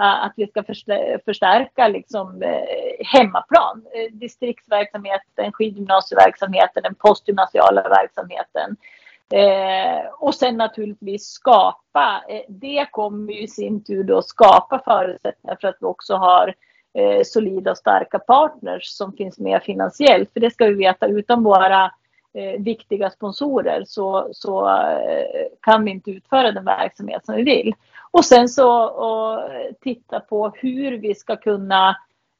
[0.00, 0.62] eh, att vi ska
[1.24, 8.76] förstärka liksom, eh, hemmaplan, eh, distriktsverksamheten, skidgymnasieverksamheten, den postgymnasiala verksamheten.
[9.32, 15.58] Eh, och sen naturligtvis skapa, eh, det kommer ju i sin tur då skapa förutsättningar
[15.60, 16.54] för att vi också har
[16.94, 20.32] eh, solida och starka partners som finns med finansiellt.
[20.32, 21.84] För det ska vi veta, utan våra
[22.34, 27.74] eh, viktiga sponsorer så, så eh, kan vi inte utföra den verksamhet som vi vill.
[28.10, 29.50] Och sen så och,
[29.80, 31.96] titta på hur vi ska kunna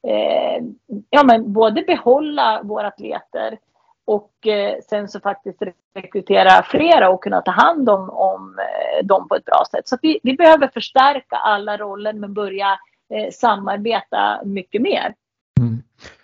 [0.07, 0.65] eh,
[1.11, 3.59] ja, men både behålla våra atleter
[4.05, 5.63] och eh, sen så faktiskt
[5.95, 9.89] rekrytera flera och kunna ta hand om, om eh, dem på ett bra sätt.
[9.89, 12.79] Så vi, vi behöver förstärka alla roller men börja
[13.11, 15.15] eh, samarbeta mycket mer.
[15.61, 15.83] Mm.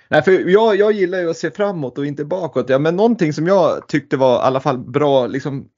[0.09, 2.69] Nej, för jag, jag gillar ju att se framåt och inte bakåt.
[2.69, 5.69] Ja, men någonting som jag tyckte var i alla fall bra, liksom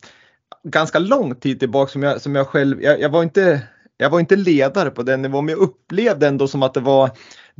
[0.62, 3.62] ganska lång tid tillbaka som jag, som jag själv, jag, jag var inte
[3.97, 7.11] jag var inte ledare på den nivån men jag upplevde ändå som att det var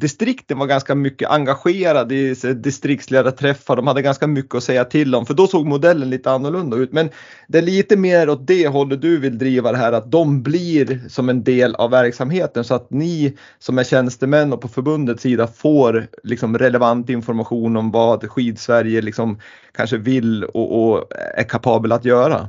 [0.00, 3.76] distrikten var ganska mycket engagerade i distriktsledarträffar.
[3.76, 6.92] De hade ganska mycket att säga till om för då såg modellen lite annorlunda ut.
[6.92, 7.11] Men
[7.48, 11.08] det är lite mer åt det hållet du vill driva det här att de blir
[11.08, 15.46] som en del av verksamheten så att ni som är tjänstemän och på förbundets sida
[15.46, 19.40] får liksom relevant information om vad Skidsverige liksom
[19.72, 22.48] kanske vill och, och är kapabel att göra.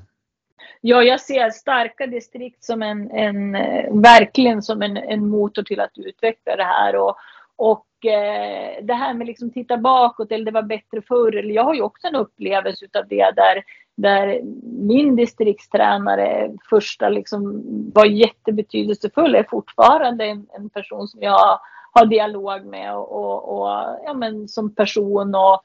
[0.81, 5.79] Ja, jag ser starka distrikt som en, en eh, verkligen som en, en motor till
[5.79, 6.95] att utveckla det här.
[6.95, 7.15] Och,
[7.59, 11.35] och eh, det här med liksom titta bakåt eller det var bättre förr.
[11.35, 13.63] Eller jag har ju också en upplevelse av det där,
[13.97, 19.35] där min distriktstränare första liksom var jättebetydelsefull.
[19.35, 21.59] Är fortfarande en, en person som jag
[21.91, 25.35] har dialog med och, och, och ja, men som person.
[25.35, 25.61] och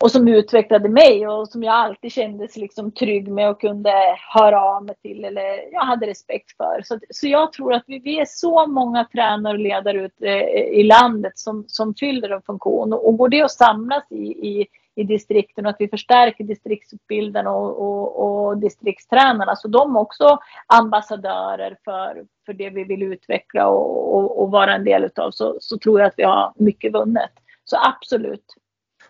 [0.00, 3.92] och som utvecklade mig och som jag alltid kändes liksom trygg med och kunde
[4.34, 6.82] höra av mig till eller jag hade respekt för.
[6.84, 10.80] Så, så jag tror att vi, vi är så många tränare och ledare ute eh,
[10.80, 14.66] i landet som, som fyller en funktion och, och går det att samlas i, i,
[14.94, 20.38] i distrikten och att vi förstärker distriktsutbildarna och, och, och distriktstränarna så de är också
[20.66, 25.56] ambassadörer för, för det vi vill utveckla och, och, och vara en del utav så,
[25.60, 27.32] så tror jag att vi har mycket vunnet.
[27.64, 28.54] Så absolut.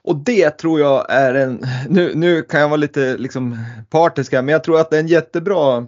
[0.02, 3.58] Och det tror jag är en, nu, nu kan jag vara lite liksom
[3.90, 5.86] partisk här, men jag tror att det är en jättebra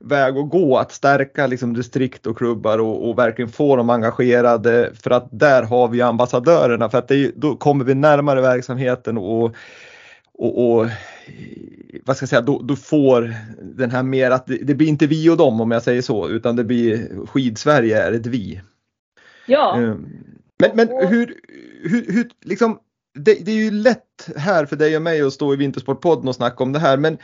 [0.00, 4.90] väg att gå att stärka liksom distrikt och klubbar och, och, verkligen få dem engagerade
[5.02, 9.54] för att där har vi ambassadörerna för att det, då kommer vi närmare verksamheten och,
[10.34, 10.86] och, och
[12.04, 15.06] vad ska jag säga, då, då, får den här mer att det, det, blir inte
[15.06, 18.60] vi och dem om jag säger så utan det blir Skidsverige är ett vi.
[19.46, 19.76] Ja.
[19.76, 20.06] Ehm,
[20.58, 21.34] men, men hur,
[21.82, 22.78] hur, hur liksom
[23.18, 26.34] det, det, är ju lätt här för dig och mig att stå i Vintersportpodden och
[26.34, 27.18] snacka om det här men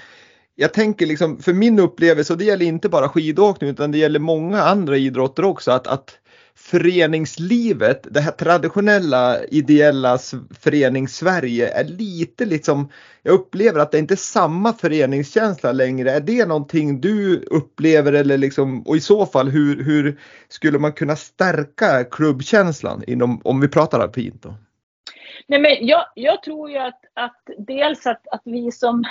[0.56, 4.18] jag tänker liksom för min upplevelse och det gäller inte bara skidåkning utan det gäller
[4.18, 6.18] många andra idrotter också att, att
[6.56, 10.18] föreningslivet, det här traditionella ideella
[10.60, 12.88] förenings-Sverige är lite liksom,
[13.22, 16.12] jag upplever att det inte är samma föreningskänsla längre.
[16.12, 20.92] Är det någonting du upplever eller liksom, och i så fall hur, hur skulle man
[20.92, 24.54] kunna stärka klubbkänslan inom, om vi pratar alpint då?
[25.46, 29.04] Nej, men jag, jag tror ju att, att dels att, att vi som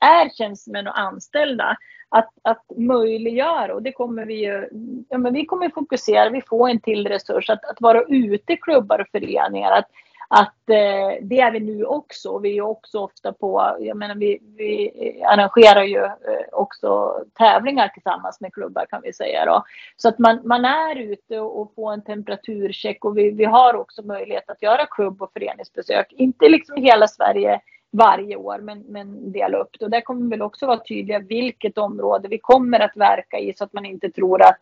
[0.00, 1.76] är tjänstemän och anställda
[2.08, 4.68] att, att möjliggöra och det kommer vi ju,
[5.08, 8.56] ja men vi kommer fokusera, vi får en till resurs att, att vara ute i
[8.56, 9.90] klubbar och föreningar, att,
[10.28, 12.38] att eh, det är vi nu också.
[12.38, 16.12] Vi är också ofta på, jag menar vi, vi arrangerar ju eh,
[16.52, 19.64] också tävlingar tillsammans med klubbar kan vi säga då.
[19.96, 24.02] Så att man, man är ute och, får en temperaturcheck och vi, vi har också
[24.02, 26.12] möjlighet att göra klubb och föreningsbesök.
[26.12, 27.60] Inte liksom hela Sverige
[27.90, 29.84] varje år, men, men dela upp det.
[29.84, 33.54] Och där kommer vi väl också vara tydliga vilket område vi kommer att verka i
[33.56, 34.58] så att man inte tror att,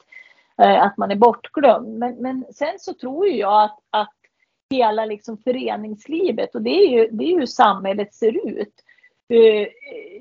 [0.63, 1.99] eh, att man är bortglömd.
[1.99, 4.13] Men, men sen så tror jag att, att
[4.71, 8.83] hela liksom föreningslivet och det är ju, det är ju hur samhället ser ut.
[9.33, 9.67] Uh,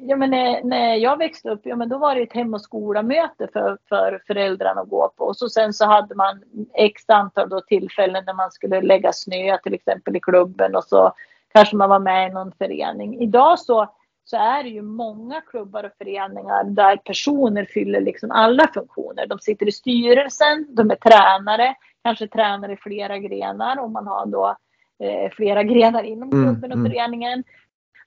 [0.01, 2.61] ja, men när, när jag växte upp, ja, men då var det ett hem och
[2.61, 5.23] skola-möte för, för föräldrarna att gå på.
[5.23, 6.43] Och så sen så hade man
[6.73, 11.13] x antal då tillfällen när man skulle lägga snö till exempel i klubben och så
[11.53, 13.21] kanske man var med i någon förening.
[13.21, 13.93] Idag så,
[14.25, 19.27] så är det ju många klubbar och föreningar där personer fyller liksom alla funktioner.
[19.27, 24.25] De sitter i styrelsen, de är tränare, kanske tränare i flera grenar om man har
[24.25, 24.55] då
[24.99, 26.91] eh, flera grenar inom mm, klubben och mm.
[26.91, 27.43] föreningen.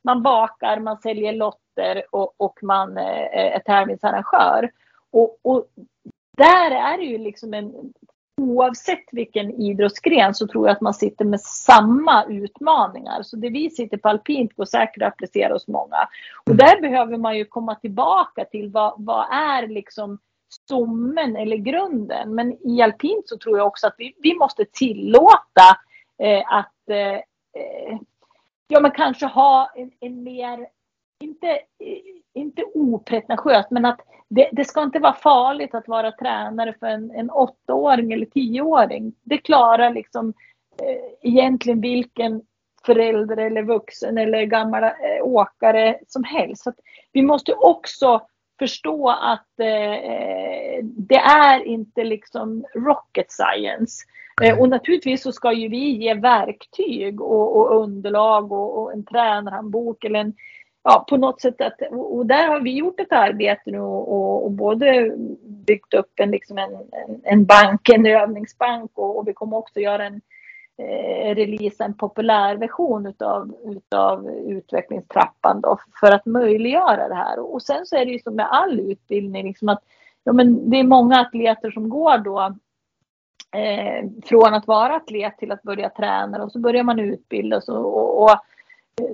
[0.02, 4.70] Man bakar, man säljer lotter och, och man eh, är tävlingsarrangör.
[5.10, 5.66] Och, och
[6.36, 7.72] där är det ju liksom en
[8.38, 13.22] oavsett vilken idrottsgren så tror jag att man sitter med samma utmaningar.
[13.22, 16.08] Så det vi sitter på alpint går säkert att applicera hos många.
[16.44, 20.18] Och där behöver man ju komma tillbaka till vad, vad är liksom
[20.50, 22.34] stommen eller grunden.
[22.34, 25.78] Men i alpint så tror jag också att vi, vi måste tillåta
[26.18, 27.98] eh, att eh, eh
[28.68, 30.66] ja, men kanske ha en, en mer,
[31.20, 31.60] inte,
[32.34, 37.10] inte opretentiöst, men att det, det, ska inte vara farligt att vara tränare för en,
[37.10, 39.12] en åttaåring eller tioåring.
[39.22, 40.34] Det klarar liksom
[40.82, 42.42] eh, egentligen vilken
[42.86, 44.90] förälder eller vuxen eller gammal eh,
[45.22, 46.62] åkare som helst.
[46.62, 46.72] Så
[47.12, 48.22] vi måste också
[48.58, 54.04] förstå att eh, eh, det är inte liksom rocket science.
[54.42, 59.04] Eh, och naturligtvis så ska ju vi ge verktyg och, och underlag och, och, en
[59.04, 60.34] tränarhandbok eller en,
[60.82, 64.50] ja, på något sätt att, och där har vi gjort ett arbete nu och, och,
[64.50, 65.14] både
[65.66, 69.80] byggt upp en, liksom en, en, en bank, en övningsbank och, och vi kommer också
[69.80, 70.20] göra en
[70.78, 77.38] eh, release, en populärversion utav, utav utvecklingstrappan då, för att möjliggöra det här.
[77.38, 79.82] Och sen så är det ju som med all utbildning, liksom att
[80.24, 82.40] ja, men det är många atleter som går då
[83.58, 87.96] eh, från att vara atlet till att börja träna och så börjar man utbilda och,
[87.96, 88.38] och, och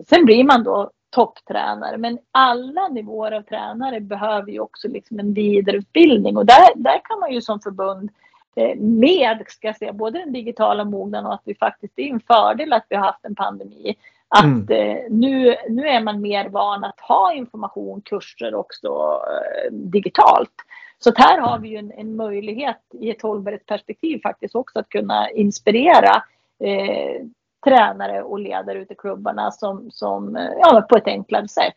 [0.09, 1.99] sen blir man då topptränare.
[1.99, 7.21] Men alla nivåer av tränare behöver ju också liksom en vidareutbildning och där, där kan
[7.21, 8.11] man ju som förbund
[8.57, 12.13] eh, med, ska jag säga, både den digitala mognaden och att vi faktiskt, det är
[12.13, 13.97] en fördel att vi har haft en pandemi.
[14.29, 14.69] Att mm.
[14.69, 20.55] eh, nu, nu är man mer van att ha information, kurser också eh, digitalt.
[20.99, 25.31] Så här har vi ju en, en, möjlighet i ett hållbarhetsperspektiv faktiskt också att kunna
[25.31, 26.23] inspirera
[26.61, 27.27] eh,
[27.65, 31.75] tränare och ledare ute i klubbarna som, som ja, på ett enklare sätt.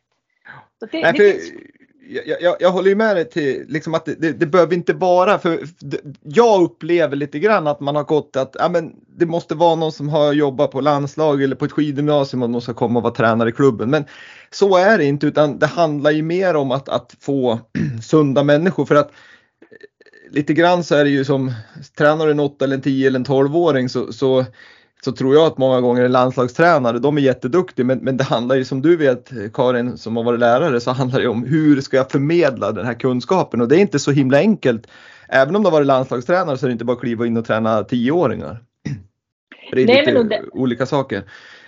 [0.92, 1.24] Det, Nej, för,
[2.10, 4.94] jag, jag, jag, håller ju med dig till liksom att det, det, det, behöver inte
[4.94, 5.60] vara för
[6.24, 9.92] jag upplever lite grann att man har gått att ja, men det måste vara någon
[9.92, 13.14] som har jobbat på landslag eller på ett skidgymnasium och någon ska komma och vara
[13.14, 13.90] tränare i klubben.
[13.90, 14.06] Men
[14.52, 17.60] så är det inte utan det handlar ju mer om att, att få
[18.04, 19.12] sunda människor för att
[20.32, 21.54] lite grann så är det ju som
[21.98, 24.46] tränar du en 8 eller en 10 eller en 12-åring så, så
[25.04, 28.56] så tror jag att många gånger en landslagstränare, de är jätteduktiga men, men det handlar
[28.56, 31.98] ju som du vet Karin som har varit lärare så handlar det om hur ska
[31.98, 34.88] jag förmedla den här kunskapen och det är inte så himla enkelt.
[35.30, 37.45] Även om du har varit landslagstränare så är det inte bara att kliva in och
[37.45, 38.64] träna tioåringar.
[39.72, 40.41] Det är Nej, lite det...
[40.52, 41.24] olika saker.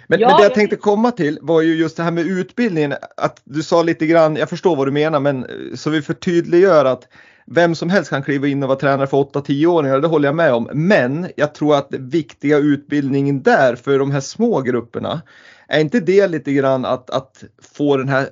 [0.08, 2.94] Men, ja, men det jag tänkte komma till var ju just det här med utbildningen.
[3.18, 7.08] Att du sa lite grann, jag förstår vad du menar, men så vi förtydliggör att
[7.52, 10.54] vem som helst kan kliva in och vara tränare för 8-10-åringar, det håller jag med
[10.54, 10.70] om.
[10.74, 15.22] Men jag tror att den viktiga utbildningen där för de här små grupperna,
[15.68, 17.44] är inte det lite grann att, att
[17.76, 18.30] få den här,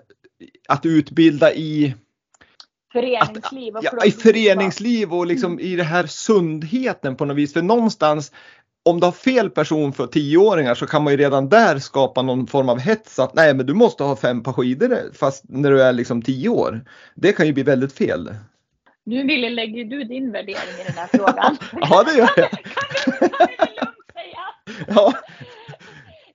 [0.67, 1.95] att utbilda i
[2.93, 5.65] Föreningsliv och ja, i föreningsliv och liksom mm.
[5.65, 7.53] i det här sundheten på något vis.
[7.53, 8.31] För någonstans
[8.85, 12.47] om du har fel person för tioåringar så kan man ju redan där skapa någon
[12.47, 15.81] form av hets att nej men du måste ha fem par skidor fast när du
[15.81, 16.81] är liksom tio år.
[17.15, 18.29] Det kan ju bli väldigt fel.
[19.07, 21.57] Nu Wille lägger du din värdering i den här frågan.
[21.89, 22.49] ja, det gör jag.
[22.51, 24.39] Kan vi, kan vi lugnt säga?
[24.87, 25.13] Ja.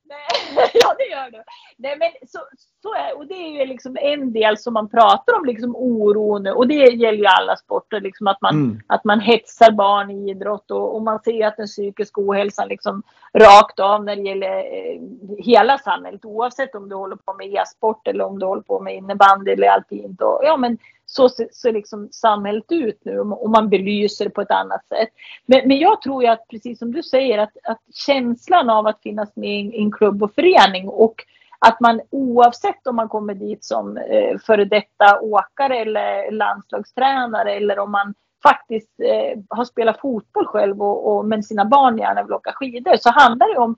[0.05, 1.43] Nej, ja, det gör du.
[1.77, 2.39] Nej, men så,
[2.83, 6.47] så är, och det är ju liksom en del som man pratar om, liksom oron.
[6.47, 8.81] Och det gäller ju alla sporter, liksom att, man, Mm.
[8.87, 10.71] att man hetsar barn i idrott.
[10.71, 13.03] Och, och man ser att den psykiska ohälsan liksom
[13.39, 15.01] rakt av när det gäller eh,
[15.39, 16.25] hela samhället.
[16.25, 19.69] Oavsett om du håller på med e-sport eller om du håller på med innebandy eller
[19.69, 20.23] alpint.
[20.23, 20.79] Och, ja, men
[21.15, 25.09] så ser liksom samhället ut nu och man belyser det på ett annat sätt.
[25.47, 29.03] Men, men jag tror ju att, precis som du säger, att, att känslan av att
[29.03, 31.15] finnas med i en klubb och förening och
[31.59, 37.79] att man oavsett om man kommer dit som eh, före detta åkare eller landslagstränare eller
[37.79, 42.33] om man faktiskt eh, har spelat fotboll själv och, och med sina barn gärna vill
[42.33, 43.77] åka skidor så handlar det om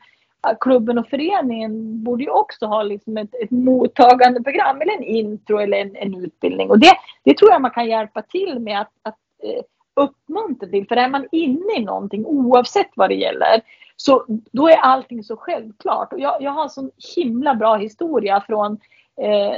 [0.61, 5.77] klubben och föreningen borde ju också ha liksom ett, ett mottagandeprogram eller en intro eller
[5.77, 6.71] en, en utbildning.
[6.71, 6.93] Och det,
[7.25, 9.63] det tror jag man kan hjälpa till med att, att eh,
[9.97, 10.89] uppmuntra till.
[10.89, 13.63] För är man inne i någonting oavsett vad det gäller
[13.97, 16.13] så då är allting så självklart.
[16.13, 18.79] Och jag, jag har en sån himla bra historia från
[19.21, 19.57] eh,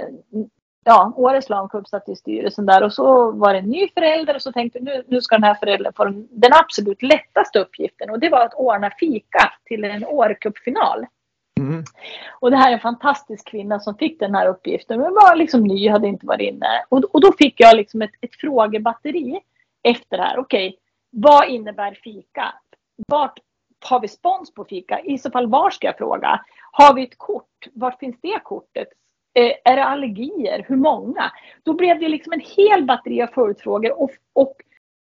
[0.86, 4.42] ja, Åre Slalomcup satt i styrelsen där och så var det en ny förälder och
[4.42, 8.20] så tänkte nu, nu ska den här föräldern få den, den absolut lättaste uppgiften och
[8.20, 11.06] det var att ordna fika till en Årecupfinal.
[11.60, 11.84] Mm.
[12.40, 15.00] Och det här är en fantastisk kvinna som fick den här uppgiften.
[15.00, 16.84] Men var liksom ny, hade inte varit inne.
[16.88, 19.40] Och, och då fick jag liksom ett, ett frågebatteri
[19.82, 20.38] efter det här.
[20.38, 20.78] Okej,
[21.10, 22.54] vad innebär fika?
[23.08, 23.38] Vart
[23.84, 25.00] har vi spons på fika?
[25.00, 26.40] I så fall var ska jag fråga?
[26.72, 27.66] Har vi ett kort?
[27.72, 28.88] Vart finns det kortet?
[29.36, 30.64] Eh, är det allergier?
[30.68, 31.32] Hur många?
[31.62, 34.54] Då blev det liksom en hel batteri av följdfrågor och, och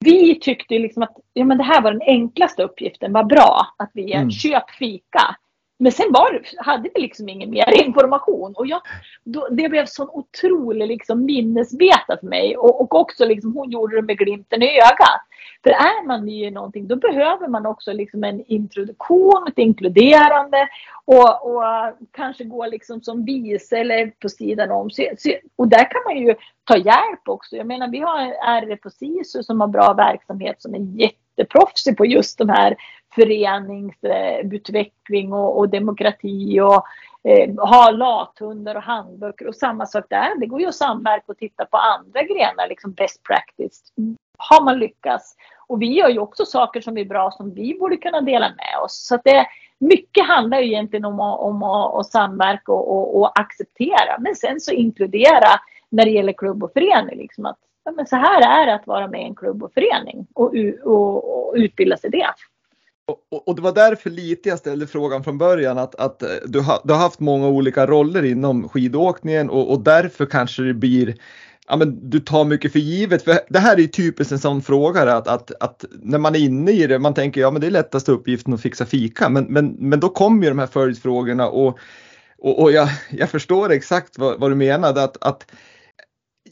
[0.06, 3.14] vi tyckte liksom att ja, men det här var den enklaste uppgiften.
[3.14, 4.32] Vad bra att vi Mm.
[4.32, 5.36] köp fika.
[5.78, 8.54] Men sen var, det- hade vi liksom ingen mer information.
[8.56, 8.82] Och jag,
[9.24, 12.58] då, det blev sån otrolig liksom minnesbeta för mig.
[12.58, 15.22] Och, och också liksom, hon gjorde det med glimten i ögat.
[15.64, 20.68] För är man ny i någonting då behöver man också liksom en introduktion, ett inkluderande
[21.06, 21.64] och, och
[22.12, 24.90] kanske gå liksom som vice eller på sidan om.
[24.90, 27.56] Så, så, och där kan man ju ta hjälp också.
[27.56, 28.20] Jag menar vi har
[28.62, 30.80] RF på SISU som har bra verksamhet som är
[31.38, 32.76] jätteproffsig på just de här
[33.16, 36.84] föreningsutveckling och, och demokrati och
[37.30, 40.40] eh, ha lathundar och handböcker och samma sak där.
[40.40, 43.84] Det går ju att samverka och titta på andra grenar, liksom best practice.
[44.38, 45.36] Har man lyckats?
[45.68, 48.80] Och vi gör ju också saker som är bra som vi borde kunna dela med
[48.84, 49.06] oss.
[49.08, 49.48] Så att det,
[49.80, 54.20] mycket handlar ju egentligen om att, om att, att samverka och, och, och acceptera.
[54.20, 55.50] Men sen så inkludera
[55.90, 57.18] när det gäller klubb och förening.
[57.18, 59.74] Liksom att, ja, men så här är det att vara med i en klubb och
[59.74, 62.28] förening och, och, och utbilda sig i det.
[63.08, 66.60] Och, och- det var därför lite jag ställde frågan från början att, att eh, du,
[66.60, 71.16] har, du har haft många olika roller inom skidåkningen och, och därför kanske det blir
[71.68, 73.24] Ja, men du tar mycket för givet.
[73.24, 76.40] För det här är ju typiskt en sån fråga att, att, att när man är
[76.40, 79.30] inne i det, man tänker ja men det är lättaste uppgiften att fixa fika.
[79.30, 81.80] Men, men, men då kommer ju de här följdfrågorna och,
[82.38, 85.04] och, och jag, jag förstår exakt vad, vad du menade.
[85.04, 85.52] Att, att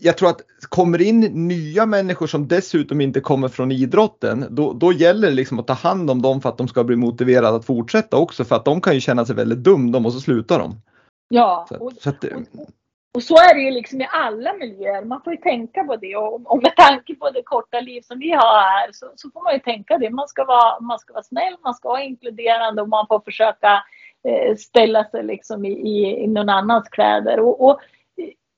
[0.03, 4.93] jag tror att kommer in nya människor som dessutom inte kommer från idrotten, då, då
[4.93, 7.65] gäller det liksom att ta hand om dem för att de ska bli motiverade att
[7.65, 10.59] fortsätta också för att de kan ju känna sig väldigt dum de och så slutar
[10.59, 10.75] de.
[11.29, 12.67] Ja, Så, och, så att, och,
[13.15, 15.05] och så är det ju liksom i alla miljöer.
[15.05, 16.15] Man får ju tänka på det.
[16.15, 19.43] Och, och med tanke på det korta liv som vi har här så, så får
[19.43, 20.09] man ju tänka det.
[20.09, 23.83] Man ska, vara, man ska vara snäll, man ska vara inkluderande och man får försöka
[24.27, 27.39] eh, ställa sig liksom i, i, i någon annans kläder.
[27.39, 27.79] Och, och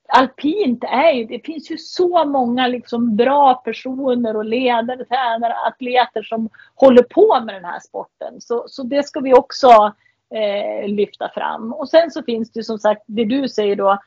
[0.07, 6.21] alpint är ju, det finns ju så många liksom bra personer och ledare, tränare, atleter
[6.21, 8.41] som håller på med den här sporten.
[8.41, 9.93] Så, så det ska vi också
[10.35, 11.73] eh, lyfta fram.
[11.73, 13.97] Och sen så finns det som sagt det du säger då,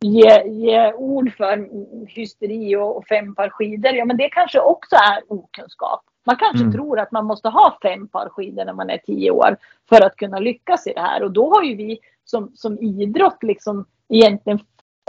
[0.00, 1.68] ge, ge ord för
[2.08, 3.92] hysteri och, och fem par skidor.
[3.92, 6.00] Ja men det kanske också är okunskap.
[6.26, 6.72] Man kanske Mm.
[6.72, 9.56] tror att man måste ha fem par skidor när man är tio år
[9.88, 11.22] för att kunna lyckas i det här.
[11.22, 14.60] Och då har ju vi som, som idrott liksom egentligen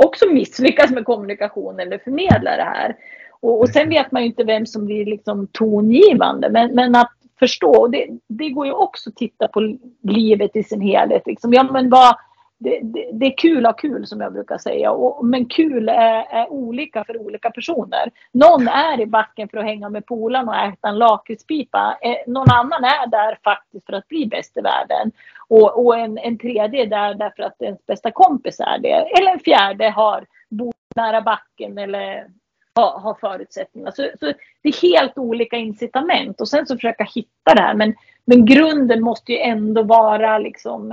[0.05, 2.95] också misslyckas med kommunikation eller förmedla det här.
[3.41, 6.49] Och, och sen vet man ju inte vem som blir liksom tongivande.
[6.49, 10.63] Men, men att förstå, och det, det går ju också att titta på livet i
[10.63, 11.23] sin helhet.
[11.25, 11.53] Liksom.
[11.53, 12.15] Ja, men vad,
[12.59, 14.91] det, det, det är kul att ha kul som jag brukar säga.
[14.91, 18.11] Och, men kul är, är olika för olika personer.
[18.31, 21.97] Någon är i backen för att hänga med polarna och äta en lakritspipa.
[22.01, 25.11] Eh, någon annan är där faktiskt för att bli bäst i världen.
[25.47, 28.93] Och, och en, en tredje är där därför att ens bästa kompis är det.
[28.93, 32.27] Eller en fjärde har bott nära backen eller
[32.75, 33.91] har, har förutsättningar.
[33.91, 37.73] Så, så det är helt olika incitament och sen så försöka hitta det här.
[37.73, 37.95] Men,
[38.25, 40.91] men grunden måste ju ändå vara liksom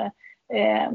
[0.53, 0.91] eh,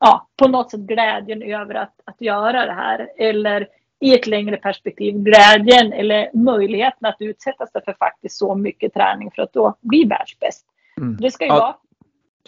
[0.00, 3.08] ja, på något sätt glädjen över att, att göra det här.
[3.18, 3.68] Eller
[4.00, 9.30] i ett längre perspektiv glädjen eller möjligheten att utsätta sig för faktiskt så mycket träning
[9.34, 10.66] för att då bli världsbäst.
[10.96, 11.16] Mm.
[11.20, 11.76] Det ska ju vara,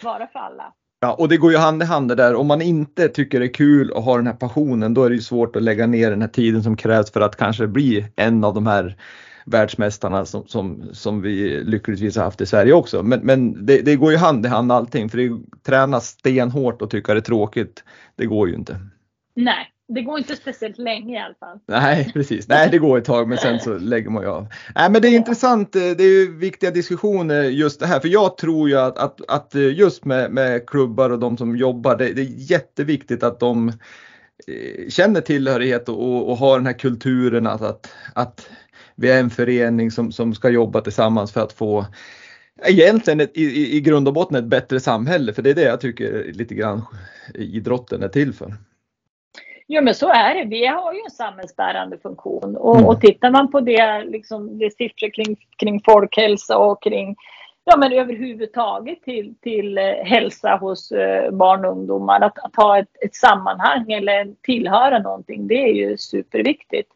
[0.03, 0.73] vara för alla.
[0.99, 2.35] Ja, och det går ju hand i hand det där.
[2.35, 5.15] Om man inte tycker det är kul och har den här passionen, då är det
[5.15, 8.43] ju svårt att lägga ner den här tiden som krävs för att kanske bli en
[8.43, 8.95] av de här
[9.45, 13.03] världsmästarna som, som, som vi lyckligtvis har haft i Sverige också.
[13.03, 16.89] Men, men det, det går ju hand i hand allting för det träna stenhårt och
[16.89, 17.83] tycka det är tråkigt,
[18.15, 18.79] det går ju inte.
[19.35, 21.59] Nej, det går inte speciellt länge i alla fall.
[21.67, 22.47] Nej, precis.
[22.47, 24.47] Nej, det går ett tag men sen så lägger man ju av.
[24.75, 25.73] Nej, men det är intressant.
[25.73, 27.99] Det är ju viktiga diskussioner just det här.
[27.99, 31.95] För jag tror ju att, att, att just med, med klubbar och de som jobbar,
[31.97, 33.69] det, det är jätteviktigt att de
[34.47, 38.49] eh, känner tillhörighet och, och har den här kulturen att, att, att
[38.95, 41.85] vi är en förening som, som ska jobba tillsammans för att få
[42.63, 45.33] egentligen ett, i, i grund och botten ett bättre samhälle.
[45.33, 46.81] För det är det jag tycker lite grann
[47.33, 48.53] idrotten är till för.
[49.67, 50.45] Jo men så är det.
[50.45, 52.87] Vi har ju en samhällsbärande funktion och, mm.
[52.87, 57.15] och tittar man på det, liksom, det siffror kring, kring folkhälsa och kring
[57.63, 62.21] ja, men överhuvudtaget till, till eh, hälsa hos eh, barn och ungdomar.
[62.21, 66.89] Att, att ha ett, ett sammanhang eller tillhöra någonting, det är ju superviktigt.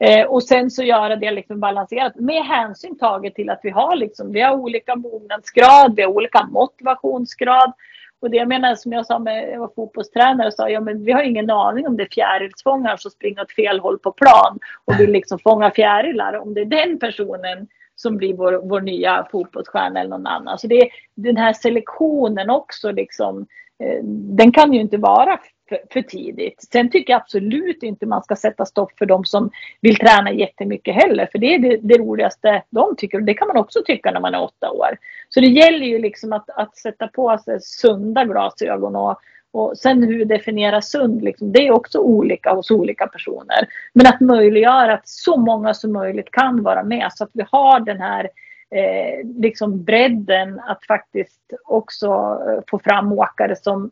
[0.00, 3.96] Eh, och sen så göra det liksom balanserat med hänsyn taget till att vi har,
[3.96, 7.72] liksom, vi har olika mognadsgrad, vi har olika motivationsgrad.
[8.20, 11.12] Och det jag menar som jag sa med jag var fotbollstränare sa ja men vi
[11.12, 15.00] har ingen aning om det är fjärilsfångare som springer åt fel håll på plan och
[15.00, 16.38] vill liksom fånga fjärilar.
[16.38, 20.58] Om det är den personen som blir vår, vår nya fotbollsstjärna eller någon annan.
[20.58, 23.46] Så det är den här selektionen också liksom.
[23.84, 25.38] Eh, den kan ju inte vara
[25.68, 26.68] för, för, tidigt.
[26.72, 29.50] Sen tycker jag absolut inte man ska sätta stopp för de som
[29.80, 31.28] vill träna jättemycket heller.
[31.32, 33.18] För det är det, det roligaste de tycker.
[33.18, 34.98] Och det kan man också tycka när man är åtta år.
[35.28, 40.02] Så det gäller ju liksom att, att sätta på sig sunda glasögon och, och sen
[40.02, 43.68] hur vi definierar sund, liksom, det är också olika hos olika personer.
[43.92, 47.80] Men att möjliggöra att så många som möjligt kan vara med så att vi har
[47.80, 48.30] den här
[48.70, 52.06] eh, liksom bredden att faktiskt också
[52.48, 53.90] eh, få fram åkare som,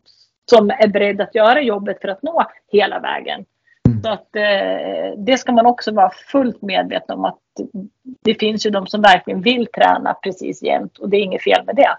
[0.51, 3.45] som är beredda att göra jobbet för att nå hela vägen.
[3.89, 4.03] Mm.
[4.03, 7.39] Så att eh, det ska man också vara fullt medveten om att
[8.25, 11.67] det finns ju de som verkligen vill träna precis jämt och det är inget fel
[11.67, 11.97] med det.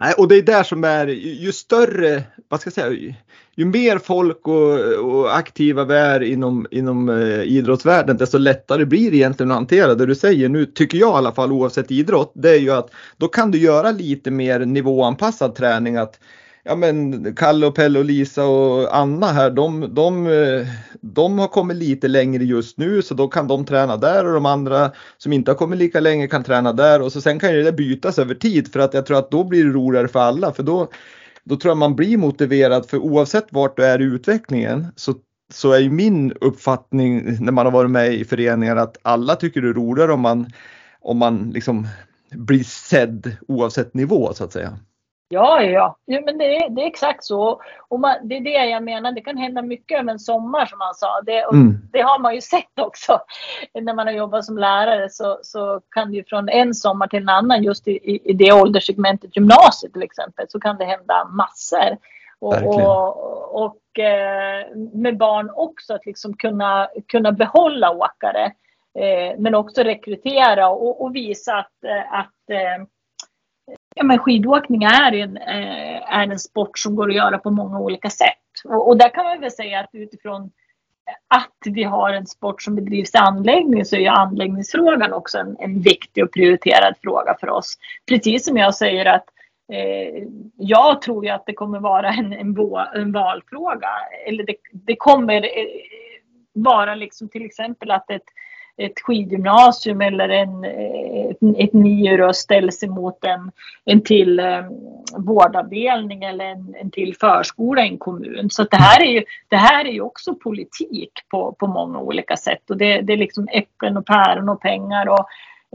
[0.00, 3.14] Nej, och det är där som är ju större, vad ska jag säga,
[3.54, 9.10] ju mer folk och, och aktiva vi är inom, inom eh, idrottsvärlden desto lättare blir
[9.10, 12.32] det egentligen att hantera det du säger nu tycker jag i alla fall oavsett idrott.
[12.34, 16.18] Det är ju att då kan du göra lite mer nivåanpassad träning att
[16.64, 20.28] ja men Kalle och Pelle och Lisa och Anna här, de, de,
[21.00, 24.46] de har kommit lite längre just nu så då kan de träna där och de
[24.46, 27.62] andra som inte har kommit lika länge kan träna där och så sen kan ju
[27.62, 30.52] det bytas över tid för att jag tror att då blir det roligare för alla
[30.52, 30.88] för då,
[31.44, 35.14] då tror jag man blir motiverad för oavsett vart du är i utvecklingen så
[35.52, 39.62] så är ju min uppfattning när man har varit med i föreningar att alla tycker
[39.62, 40.52] det är roligare om man,
[41.00, 41.86] om man liksom
[42.30, 44.78] blir sedd oavsett nivå så att säga.
[45.32, 46.20] Ja, ja, ja.
[46.24, 47.60] men det är, det är exakt så.
[47.88, 49.12] Och man, det är det jag menar.
[49.12, 51.20] Det kan hända mycket över en sommar som man sa.
[51.26, 51.76] Det, mm.
[51.92, 53.20] det har man ju sett också.
[53.74, 57.22] När man har jobbat som lärare så, så kan det ju från en sommar till
[57.22, 61.98] en annan just i, i det ålderssegmentet gymnasiet till exempel så kan det hända massor.
[62.38, 68.52] Och, och, och eh, med barn också att liksom kunna, kunna behålla åkare.
[68.98, 72.32] Eh, men också rekrytera och, och visa att, eh, att
[73.94, 77.78] Ja, men skidåkning är en, eh, är en sport som går att göra på många
[77.78, 78.38] olika sätt.
[78.64, 80.50] Och, och där kan man väl säga att utifrån
[81.28, 85.56] att vi har en sport som bedrivs i anläggning så är ju anläggningsfrågan också en,
[85.58, 87.74] en viktig och prioriterad fråga för oss.
[88.08, 89.24] Precis som jag säger att
[89.72, 90.24] eh,
[90.56, 92.56] jag tror ju att det kommer vara en, en,
[92.94, 93.88] en valfråga.
[94.26, 95.66] Eller det, det kommer eh,
[96.52, 98.26] vara liksom till exempel att ett
[98.76, 103.50] ett skidgymnasium eller en, ett, ett NIU ställs emot en,
[103.84, 104.64] en till eh,
[105.16, 108.50] vårdavdelning eller en, en till förskola i en kommun.
[108.50, 112.36] Så det här är ju, det här är ju också politik på, på många olika
[112.36, 115.26] sätt och det, det är liksom äpplen och päron och pengar och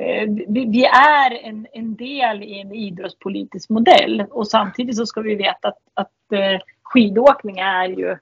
[0.04, 5.22] eh, vi, vi är en, en del i en idrottspolitisk modell och samtidigt så ska
[5.22, 8.18] vi veta att, att eh, skidåkning är ju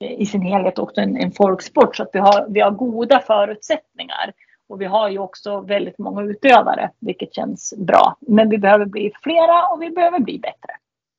[0.00, 4.32] i sin helhet också en, en folksport så att vi har, vi har goda förutsättningar.
[4.68, 8.16] Och vi har ju också väldigt många utövare, vilket känns bra.
[8.20, 10.72] Men vi behöver bli flera och vi behöver bli bättre.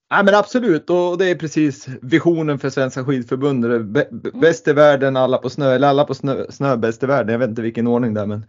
[0.09, 3.81] Ja, men absolut och det är precis visionen för Svenska skidförbundet.
[4.33, 7.31] Bäst i världen, alla på snö, eller alla på snö, snö bäst i världen.
[7.31, 8.45] Jag vet inte vilken ordning det är men.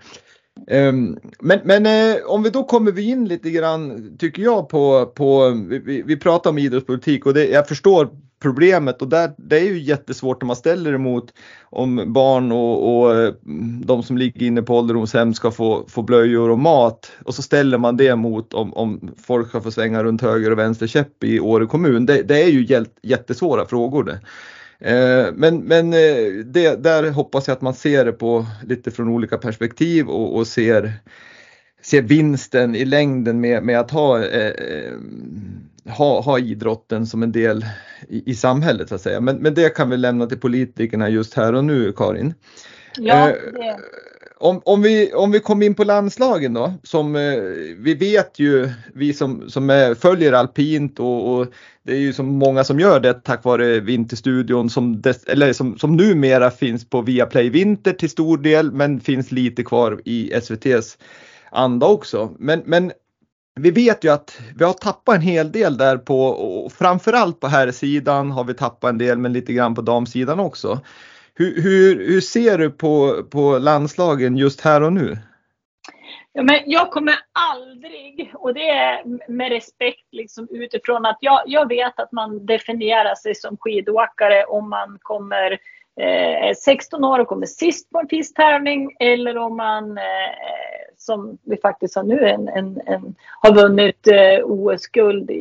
[0.66, 5.06] Ehm, men, men eh, om vi då kommer vi in lite grann tycker jag på,
[5.06, 8.08] på vi, vi pratar om idrottspolitik och det, jag förstår
[8.42, 11.34] problemet och där, det är ju jättesvårt om man ställer emot
[11.70, 13.34] om barn och, och eh,
[13.84, 17.78] de som ligger inne på ålderdomshem ska få, få blöjor och mat och så ställer
[17.78, 21.40] man det mot om, om folk ska få svänga runt höger och vänster käpp i
[21.40, 22.06] Åre kommun.
[22.06, 24.20] Det, det är ju jättesvåra frågor det.
[24.80, 29.38] Eh, men, men det, där hoppas jag att man ser det på lite från olika
[29.38, 30.92] perspektiv och, och ser
[31.82, 34.92] ser vinsten i längden med, med att ha, eh,
[35.88, 37.64] ha, ha idrotten som en del
[38.08, 39.20] i, i, samhället så att säga.
[39.20, 42.34] Men, men det kan vi lämna till politikerna just här och nu Karin.
[42.96, 43.78] Ja, eh, det.
[44.42, 47.42] Om, om, vi, om vi kommer in på landslagen då, som eh,
[47.78, 51.46] vi vet ju, vi som, som är, följer alpint och, och,
[51.82, 55.78] det är ju så många som gör det tack vare Vinterstudion som, des, eller som,
[55.78, 60.98] som numera finns på Viaplay Vinter till stor del men finns lite kvar i SVTs
[61.50, 62.30] anda också.
[62.38, 62.92] Men, men
[63.54, 67.46] vi vet ju att vi har tappat en hel del där på och framförallt på
[67.46, 70.80] här sidan har vi tappat en del men lite grann på damsidan också.
[71.40, 75.16] Hur, hur, hur ser du på, på landslagen just här och nu?
[76.32, 81.68] Ja, men jag kommer aldrig, och det är med respekt liksom utifrån att jag, jag
[81.68, 85.58] vet att man definierar sig som skidåkare om man kommer
[86.00, 90.04] eh, 16 år och kommer sist på en pisttävling eller om man eh,
[90.96, 95.36] som vi faktiskt har nu en, en, en har vunnit eh, OS-guld i,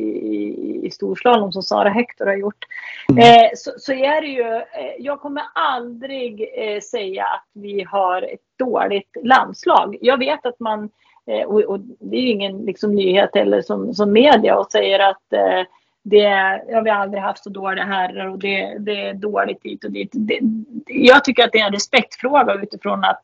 [0.90, 2.64] i storslalom som Sara Hector har gjort.
[3.08, 3.22] Mm.
[3.22, 8.22] Eh, så, så är det ju, eh, jag kommer aldrig eh, säga att vi har
[8.22, 9.96] ett dåligt landslag.
[10.00, 10.90] Jag vet att man,
[11.26, 14.98] eh, och, och, det är ju ingen liksom, nyhet heller som, som media och säger
[14.98, 15.62] att eh,
[16.02, 19.84] det, ja, vi har aldrig haft så dåliga herrar och det, det är dåligt hit
[19.84, 20.10] och dit.
[20.12, 20.38] Det,
[20.86, 23.20] jag tycker att det är en respektfråga utifrån att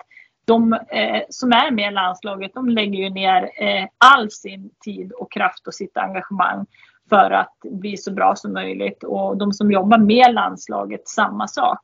[0.47, 5.12] de eh, som är med i landslaget, de lägger ju ner eh, all sin tid
[5.12, 6.67] och kraft och sitt engagemang
[7.09, 9.05] för att bli så bra som möjligt.
[9.05, 11.81] Och de som jobbar med landslaget, samma sak.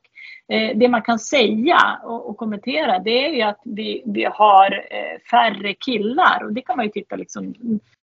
[0.48, 5.20] Eh, det man kan säga och, kommentera, det är ju att vi, vi har eh,
[5.30, 6.44] färre killar.
[6.44, 7.54] Och det kan man ju titta liksom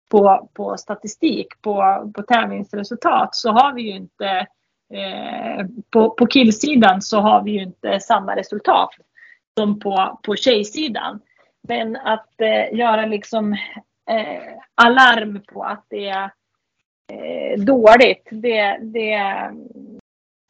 [0.10, 4.48] på, på statistik, på, på tävlingsresultat, så har vi ju inte
[4.94, 8.90] eh, på, på killsidan så har vi ju inte samma resultat
[9.58, 11.20] som på, på tjejsidan.
[11.68, 13.54] Men att eh, göra liksom
[14.10, 16.32] eh, alarm på att det är
[17.14, 19.20] eh, dåligt, det, det,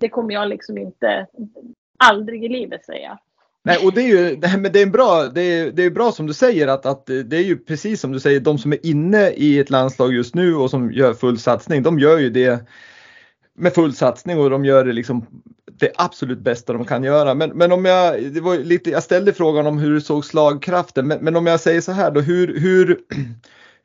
[0.01, 1.27] det kommer jag liksom inte,
[1.97, 3.19] aldrig i livet säga.
[3.63, 6.27] Nej, och det är ju men det är bra, det är, det är bra som
[6.27, 9.29] du säger att, att det är ju precis som du säger, de som är inne
[9.29, 12.67] i ett landslag just nu och som gör full satsning, de gör ju det
[13.53, 15.25] med full satsning och de gör det liksom
[15.79, 17.33] det absolut bästa de kan göra.
[17.33, 21.07] Men, men om jag, det var lite, jag ställde frågan om hur du såg slagkraften,
[21.07, 22.99] men, men om jag säger så här då, hur, hur,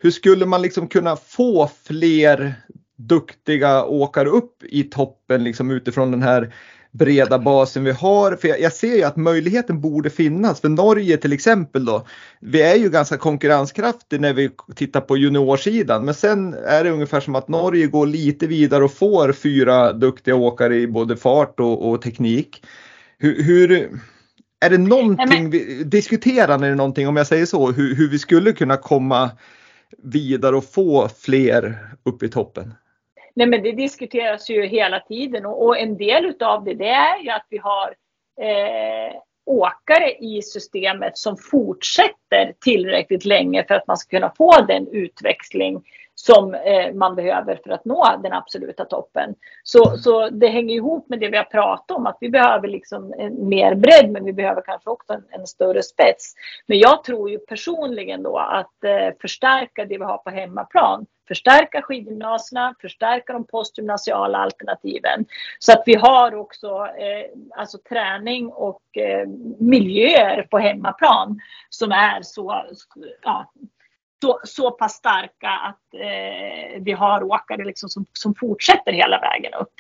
[0.03, 2.55] hur skulle man liksom kunna få fler
[2.97, 6.55] duktiga åkare upp i toppen liksom utifrån den här
[6.91, 8.37] breda basen vi har.
[8.37, 10.61] För jag, jag, ser ju att möjligheten borde finnas.
[10.61, 12.07] För Norge till exempel då.
[12.41, 16.05] Vi är ju ganska konkurrenskraftiga när vi tittar på juniorsidan.
[16.05, 20.35] Men sen är det ungefär som att Norge går lite vidare och får fyra duktiga
[20.35, 22.65] åkare i både fart och, och teknik.
[23.19, 23.91] Hur, hur,
[24.61, 28.53] är det någonting, vi, diskuterar ni någonting om jag säger så, hur, hur vi skulle
[28.53, 29.31] kunna komma
[29.99, 32.75] vidare och få fler upp i toppen?
[33.35, 37.23] Nej men det diskuteras ju hela tiden och, och en del utav det, det är
[37.23, 37.95] ju att vi har
[38.41, 39.17] eh,
[39.47, 45.83] åkare i systemet som fortsätter tillräckligt länge för att man ska kunna få den utväxling
[46.25, 49.35] som eh, man behöver för att nå den absoluta toppen.
[49.63, 53.15] Så, så det hänger ihop med det vi har pratat om, att vi behöver liksom
[53.19, 56.35] en mer bredd, men vi behöver kanske också en, en större spets.
[56.67, 61.83] Men jag tror ju personligen då att eh, förstärka det vi har på hemmaplan, förstärka
[61.83, 65.25] skidgymnasierna, förstärka de postgymnasiala alternativen.
[65.59, 72.23] Så att vi har också eh, alltså träning och eh, miljöer på hemmaplan som är
[72.23, 72.65] så,
[73.23, 73.53] ja,
[74.23, 79.55] så, så pass starka att eh, vi har åkare liksom som, som fortsätter hela vägen
[79.55, 79.73] upp.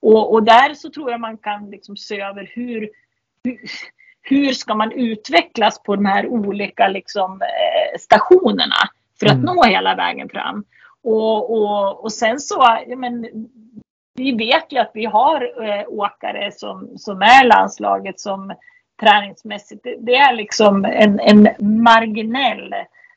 [0.00, 2.90] Och, och där så tror jag man kan liksom se över hur,
[3.44, 3.58] hur,
[4.22, 8.88] hur ska man utvecklas på de här olika liksom, eh, stationerna
[9.20, 9.44] för att mm.
[9.44, 10.64] nå hela vägen fram.
[11.02, 13.26] Och, och, och sen så, ja, men,
[14.14, 18.52] vi vet ju att vi har eh, åkare som, som är landslaget som
[19.00, 21.48] träningsmässigt, det, det är liksom en, en
[21.82, 22.74] marginell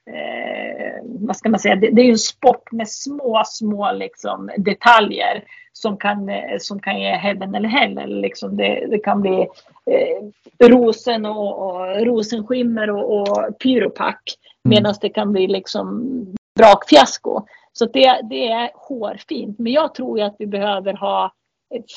[0.07, 4.51] eh, vad ska man säga, det, det, är ju en sport med små, små liksom,
[4.57, 5.43] detaljer
[5.73, 8.21] som kan, eh, som kan ge heaven eller hell.
[8.21, 9.47] Liksom det, det kan bli
[9.91, 14.21] eh, rosen och, och rosenskimmer och, och pyropack.
[14.65, 14.75] Mm.
[14.75, 16.09] Medan det kan bli liksom
[16.55, 17.41] brakfiasko.
[17.73, 19.59] Så det, det är hårfint.
[19.59, 21.33] Men jag tror ju att vi behöver ha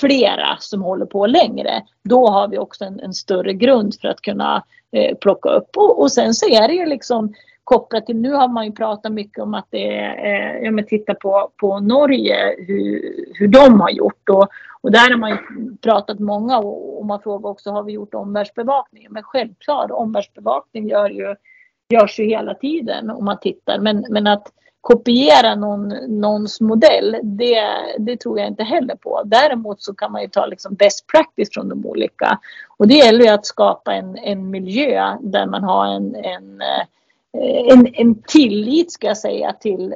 [0.00, 1.82] flera som håller på längre.
[2.04, 5.76] Då har vi också en, en större grund för att kunna eh, plocka upp.
[5.76, 7.34] Och, och, sen så är det ju liksom
[7.66, 10.86] kopplat till, nu har man ju pratat mycket om att det är, eh, ja men
[10.86, 14.28] titta på, på Norge, hur, hur de har gjort.
[14.28, 14.48] Och,
[14.80, 15.36] och där har man ju
[15.82, 19.06] pratat många och, och man frågar också, har vi gjort omvärldsbevakning?
[19.10, 21.34] Men självklart, omvärldsbevakning gör ju,
[21.88, 23.78] görs ju hela tiden om man tittar.
[23.78, 25.88] Men, men att kopiera någon,
[26.20, 27.66] någons modell, det,
[27.98, 29.22] det tror jag inte heller på.
[29.24, 32.38] Däremot så kan man ju ta liksom best practice från de olika.
[32.76, 36.86] Och det gäller ju att skapa en, en miljö där man har en, en, eh,
[37.72, 39.94] en, en tillit ska jag säga till,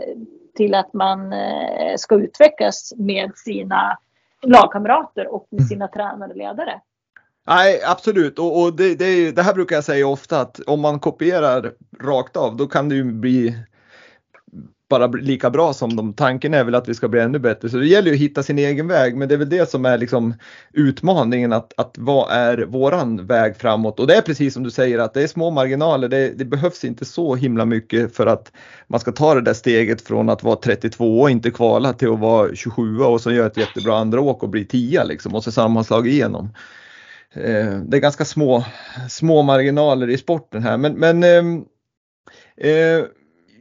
[0.56, 3.98] till att man eh, ska utvecklas med sina
[4.42, 5.68] lagkamrater och med mm.
[5.68, 6.80] sina tränare och ledare.
[7.46, 8.38] Nej, absolut.
[8.38, 12.36] Och, och det, det, det, här brukar jag säga ofta att om man kopierar rakt
[12.36, 13.54] av då kan det ju bli
[14.90, 16.12] bara lika bra som dem.
[16.12, 17.68] Tanken är väl att vi ska bli ännu bättre.
[17.68, 19.16] Så det gäller ju att hitta sin egen väg.
[19.16, 20.34] Men det är väl det som är liksom
[20.72, 24.00] utmaningen att, att vad är våran väg framåt?
[24.00, 26.08] Och det är precis som du säger att det är små marginaler.
[26.08, 28.52] Det, det behövs inte så himla mycket för att
[28.86, 32.20] man ska ta det där steget från att vara 32 och inte kvala till att
[32.20, 35.52] vara 27 och så göra ett jättebra andra åk och bli 10 liksom och så
[35.52, 36.48] sammanslag igenom.
[37.34, 38.64] Eh, det är ganska små,
[39.08, 41.64] små marginaler i sporten här men, men ehm,
[42.56, 43.04] eh, eh,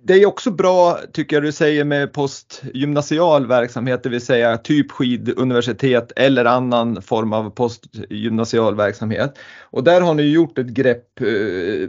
[0.04, 4.92] det är också bra, tycker jag du säger, med postgymnasial verksamhet, det vill säga typ
[4.92, 9.38] skiduniversitet eller annan form av postgymnasial verksamhet.
[9.62, 11.28] Och där har ni gjort ett grepp eh,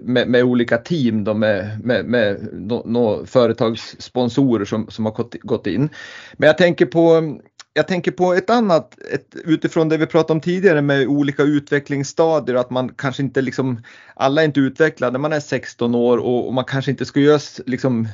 [0.03, 5.35] med, med olika team då med, med, med no, no företagssponsorer som, som har gått,
[5.41, 5.89] gått in.
[6.37, 7.35] Men jag tänker på
[7.73, 12.57] jag tänker på ett annat, ett, utifrån det vi pratade om tidigare med olika utvecklingsstadier,
[12.57, 13.83] att man kanske inte liksom,
[14.15, 17.41] alla är inte utvecklade, man är 16 år och, och man kanske inte ska göra
[17.67, 18.09] liksom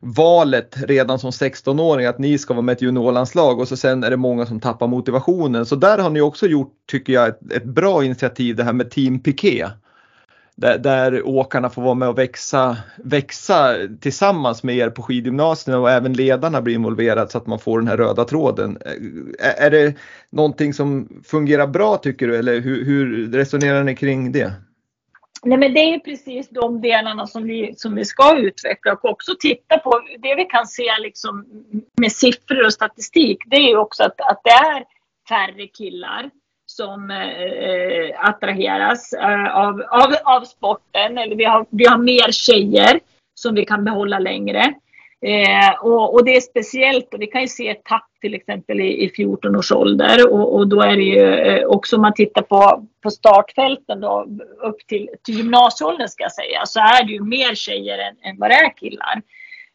[0.00, 4.04] valet redan som 16-åring att ni ska vara med i ett juniorlandslag och så sen
[4.04, 5.66] är det många som tappar motivationen.
[5.66, 8.90] Så där har ni också gjort, tycker jag, ett, ett bra initiativ det här med
[8.90, 9.66] Team Piqué
[10.60, 15.90] där, där åkarna får vara med och växa, växa tillsammans med er på skidgymnasierna och
[15.90, 18.78] även ledarna blir involverade så att man får den här röda tråden.
[19.38, 19.94] Är, är det
[20.30, 24.52] någonting som fungerar bra tycker du eller hur, hur resonerar ni kring det?
[25.42, 29.32] Nej, men det är precis de delarna som vi, som vi ska utveckla och också
[29.40, 30.00] titta på.
[30.18, 31.46] Det vi kan se liksom
[32.00, 34.84] med siffror och statistik, det är ju också att, att det är
[35.28, 36.30] färre killar
[36.70, 41.18] som eh, attraheras eh, av, av, av sporten.
[41.18, 43.00] Eller vi har, vi har mer tjejer
[43.34, 44.74] som vi kan behålla längre.
[45.26, 48.80] Eh, och, och, det är speciellt och vi kan ju se ett tapp till exempel
[48.80, 52.14] i, i 14 års ålder och, och, då är det ju eh, också om man
[52.14, 54.26] tittar på, på startfälten då
[54.62, 58.38] upp till, till gymnasieåldern ska jag säga så är det ju mer tjejer än, än
[58.38, 59.22] vad det är killar.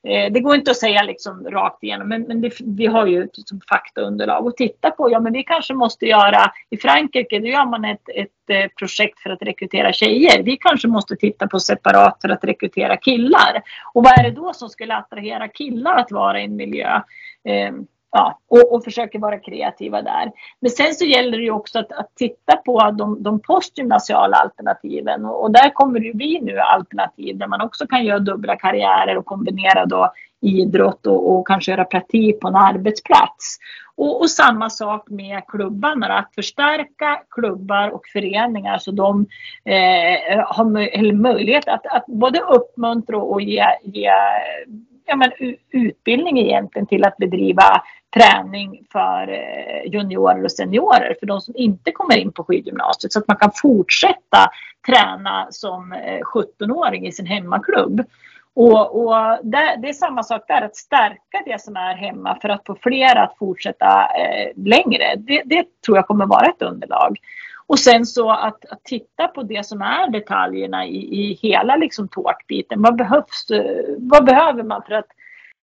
[0.05, 3.29] Eh, det går inte att säga liksom rakt igenom, men, men det, vi har ju
[3.33, 5.11] liksom faktaunderlag att titta på.
[5.11, 9.19] Ja, men vi kanske måste göra, i Frankrike då gör man ett, ett eh, projekt
[9.19, 10.43] för att rekrytera tjejer.
[10.43, 13.61] Vi kanske måste titta på separat för att rekrytera killar.
[13.93, 17.01] Och vad är det då som skulle attrahera killar att vara i en miljö?
[17.43, 17.73] Eh,
[18.17, 20.31] Ja, och, och försöker vara kreativa där.
[20.59, 25.25] Men sen så gäller det ju också att, att titta på de, de postgymnasiala alternativen
[25.25, 28.55] och, och, där kommer det ju bli nu alternativ där man också kan göra dubbla
[28.55, 33.57] karriärer och kombinera då idrott och, och kanske göra praktik på en arbetsplats.
[33.95, 39.25] Och, och, samma sak med klubbarna, att förstärka klubbar och föreningar så de
[39.65, 44.11] eh, har möjlighet att, att både uppmuntra och ge, ge
[45.05, 45.31] ja, men,
[45.71, 47.81] utbildning egentligen till att bedriva
[48.15, 53.19] träning för eh, juniorer och seniorer för de som inte kommer in på skidgymnasiet så
[53.19, 54.49] att man kan fortsätta
[54.87, 58.01] träna som eh, 17-åring i sin hemmaklubb.
[58.55, 62.49] Och, och det, det, är samma sak där, att stärka det som är hemma för
[62.49, 65.15] att få fler att fortsätta eh, längre.
[65.17, 67.17] Det, det, tror jag kommer vara ett underlag.
[67.67, 72.07] Och sen så att, att titta på det som är detaljerna i, i hela liksom
[72.07, 72.81] tårtbiten.
[72.81, 73.47] Vad behövs?
[73.97, 75.07] Vad behöver man för att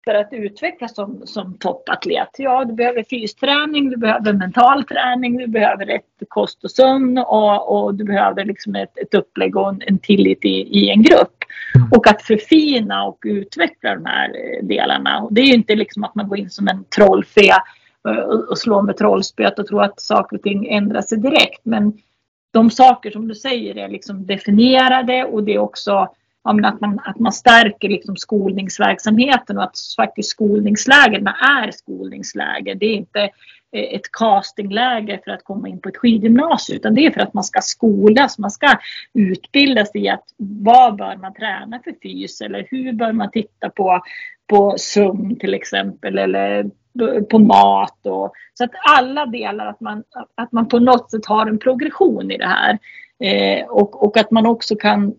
[0.06, 2.30] för att utvecklas som, som toppatlet?
[2.38, 7.78] Ja, du behöver fysträning, du behöver mental träning, du behöver rätt kost och sömn och,
[7.78, 11.38] och du behöver liksom ett, ett upplägg och en, en tillit i, i en grupp.
[11.76, 11.92] Mm.
[11.92, 15.28] Och att förfina och utveckla de här eh, delarna.
[15.32, 17.58] Det är ju inte liksom att man går in som en trollfe eh,
[18.08, 18.18] Eh,
[18.50, 21.62] och slå med trollspöet och tro att saker och ting ändrar sig direkt.
[21.64, 21.94] Men
[22.54, 26.10] de saker som du säger är liksom definierade och det är också
[26.50, 32.74] att, man, att man stärker liksom skolningsverksamheten och att faktiskt skolningslägren är skolningsläge.
[32.74, 33.22] Det är inte
[33.72, 37.34] eh, ett castingläge för att komma in på ett skidgymnasium utan det är för att
[37.34, 38.78] man ska skolas, man ska
[39.14, 44.02] utbildas i att vad bör man träna för fys eller hur bör man titta på,
[44.48, 46.70] på sömn till exempel eller
[47.30, 48.00] på mat.
[48.06, 50.04] Och, så att alla delar, att man,
[50.36, 52.78] att man på något sätt har en progression i det här.
[53.20, 55.14] Eh, och, och att man också kan,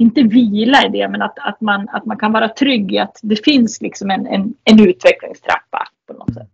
[0.00, 3.18] inte vila i det, men att, att, man, att man kan vara trygg i att
[3.22, 6.48] det finns liksom en, en, en utvecklingstrappa på något sätt.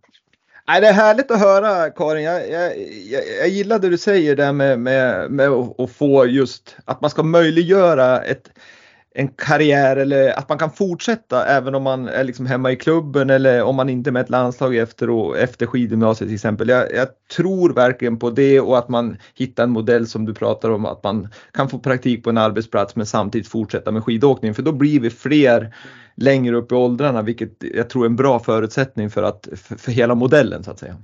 [0.67, 2.23] Nej, det är härligt att höra Karin.
[2.23, 2.77] Jag, jag,
[3.11, 7.09] jag, jag gillar det du säger där med, med, med att få just att man
[7.09, 8.49] ska möjliggöra ett,
[9.19, 13.29] en karriär eller att man kan fortsätta även om man är liksom hemma i klubben
[13.29, 16.69] eller om man inte är med ett landslag efter, och, efter skidgymnasiet till exempel.
[16.69, 20.69] Jag, jag, tror verkligen på det och att man hittar en modell som du pratar
[20.69, 24.63] om att man kan få praktik på en arbetsplats men samtidigt fortsätta med skidåkning för
[24.63, 25.75] då blir vi fler
[26.15, 29.91] längre upp i åldrarna vilket jag tror är en bra förutsättning för, att, för, för
[29.91, 30.95] hela modellen så att säga.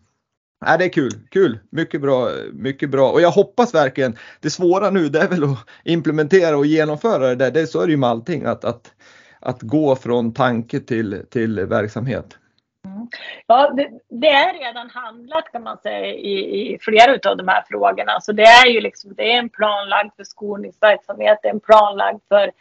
[0.66, 4.90] Nej, det är kul, kul, mycket bra, mycket bra och jag hoppas verkligen det svåra
[4.90, 7.52] nu det är väl att implementera och genomföra det där.
[7.52, 8.92] Det, så är det ju med allting att, att,
[9.40, 12.38] att gå från tanke till, till verksamhet.
[12.86, 13.08] Mm.
[13.48, 17.64] Ja, det, det, är redan handlat kan man säga i, i flera av de här
[17.70, 18.22] frågorna.
[18.22, 22.22] Så det är ju liksom, det är en planlagd för skolningsverksamhet, det är en planlagd
[22.28, 22.52] för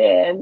[0.00, 0.36] eh,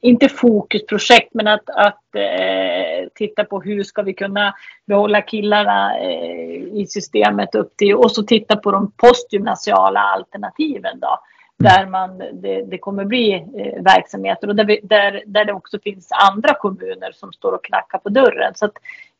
[0.00, 4.54] inte fokusprojekt, men att, att eh, titta på hur ska vi kunna
[4.86, 11.18] behålla killarna eh, i systemet upp till och så titta på de postgymnasiala alternativen då.
[11.58, 15.78] Där man, det, det kommer bli eh, verksamheter och där, vi, där, där det också
[15.78, 18.54] finns andra kommuner som står och knackar på dörren.
[18.54, 18.70] Så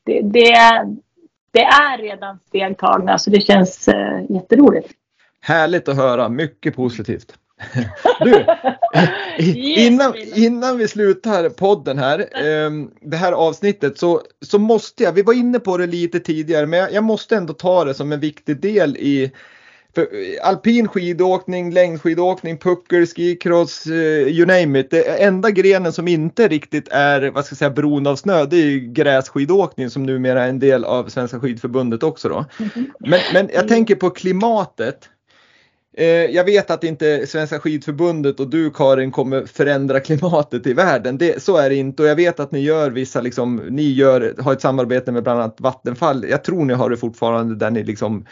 [0.04, 0.54] det, det,
[1.50, 4.88] det är redan steg tagna så det känns eh, jätteroligt.
[5.40, 7.38] Härligt att höra, mycket positivt.
[8.20, 8.46] Du,
[9.64, 15.22] innan, innan vi slutar podden här, ehm, det här avsnittet så, så måste jag, vi
[15.22, 18.60] var inne på det lite tidigare, men jag, måste ändå ta det som en viktig
[18.60, 19.32] del i
[19.94, 20.08] för
[20.42, 24.90] alpin skidåkning, längdskidåkning, puckel, skicross, uh, you name it.
[24.90, 28.56] Det enda grenen som inte riktigt är, vad ska jag säga, beroende av snö, det
[28.56, 32.44] är ju grässkidåkning som numera är en del av Svenska skidförbundet också då.
[32.56, 32.90] Mm-hmm.
[32.98, 35.08] Men, men jag tänker på klimatet.
[35.98, 41.18] Eh, jag vet att inte Svenska skidförbundet och du Karin kommer förändra klimatet i världen.
[41.18, 44.34] Det, så är det inte och jag vet att ni gör vissa, liksom, ni gör,
[44.38, 46.24] har ett samarbete med bland annat Vattenfall.
[46.28, 48.26] Jag tror ni har det fortfarande där ni liksom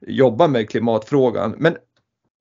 [0.00, 1.54] jobbar med klimatfrågan.
[1.58, 1.76] Men,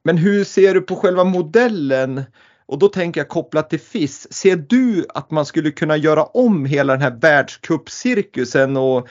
[0.03, 2.23] men hur ser du på själva modellen?
[2.65, 4.33] Och då tänker jag kopplat till FIS.
[4.33, 9.07] Ser du att man skulle kunna göra om hela den här världscupcirkusen och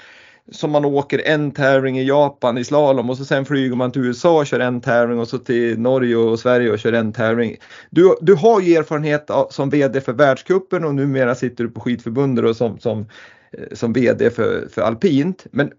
[0.51, 4.05] som man åker en tävling i Japan i slalom och så sen flyger man till
[4.05, 7.57] USA och kör en tävling och så till Norge och Sverige och kör en tävling.
[7.91, 12.45] Du, du har ju erfarenhet som VD för världskuppen och numera sitter du på skidförbundet
[12.45, 13.07] och som, som,
[13.53, 15.47] eh, som VD för, för alpint.
[15.51, 15.73] Men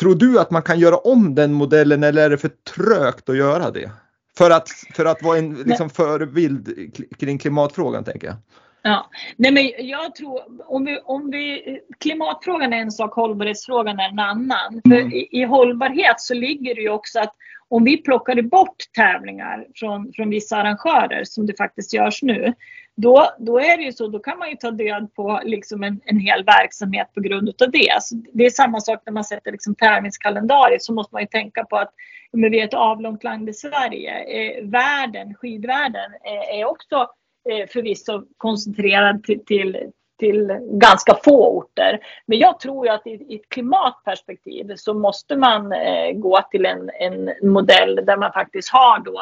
[0.00, 3.36] tror du att man kan göra om den modellen eller är det för trögt att
[3.36, 3.90] göra det?
[4.38, 8.36] För att, för att vara en liksom, förebild kring klimatfrågan tänker jag.
[8.82, 14.08] Ja, nej men jag tror om vi, om vi, klimatfrågan är en sak, hållbarhetsfrågan är
[14.08, 14.80] en annan.
[14.84, 15.10] Mm.
[15.10, 17.34] För i, i, hållbarhet så ligger det ju också att
[17.68, 22.54] om vi plockade bort tävlingar från, från vissa arrangörer som det faktiskt görs nu.
[22.96, 26.00] Då, då är det ju så, då kan man ju ta död på liksom en,
[26.04, 28.02] en hel verksamhet på grund av det.
[28.02, 31.64] Så det är samma sak när man sätter liksom tävlingskalendariet så måste man ju tänka
[31.64, 31.90] på att
[32.32, 34.12] men vi är ett avlångt land i Sverige.
[34.18, 37.08] Eh, världen, skidvärlden är, är också
[37.50, 39.76] eh, förvisso koncentrerad till, till,
[40.18, 42.00] till ganska få orter.
[42.26, 46.66] Men jag tror ju att i, i ett klimatperspektiv så måste man eh, gå till
[46.66, 49.20] en, en modell där man faktiskt har då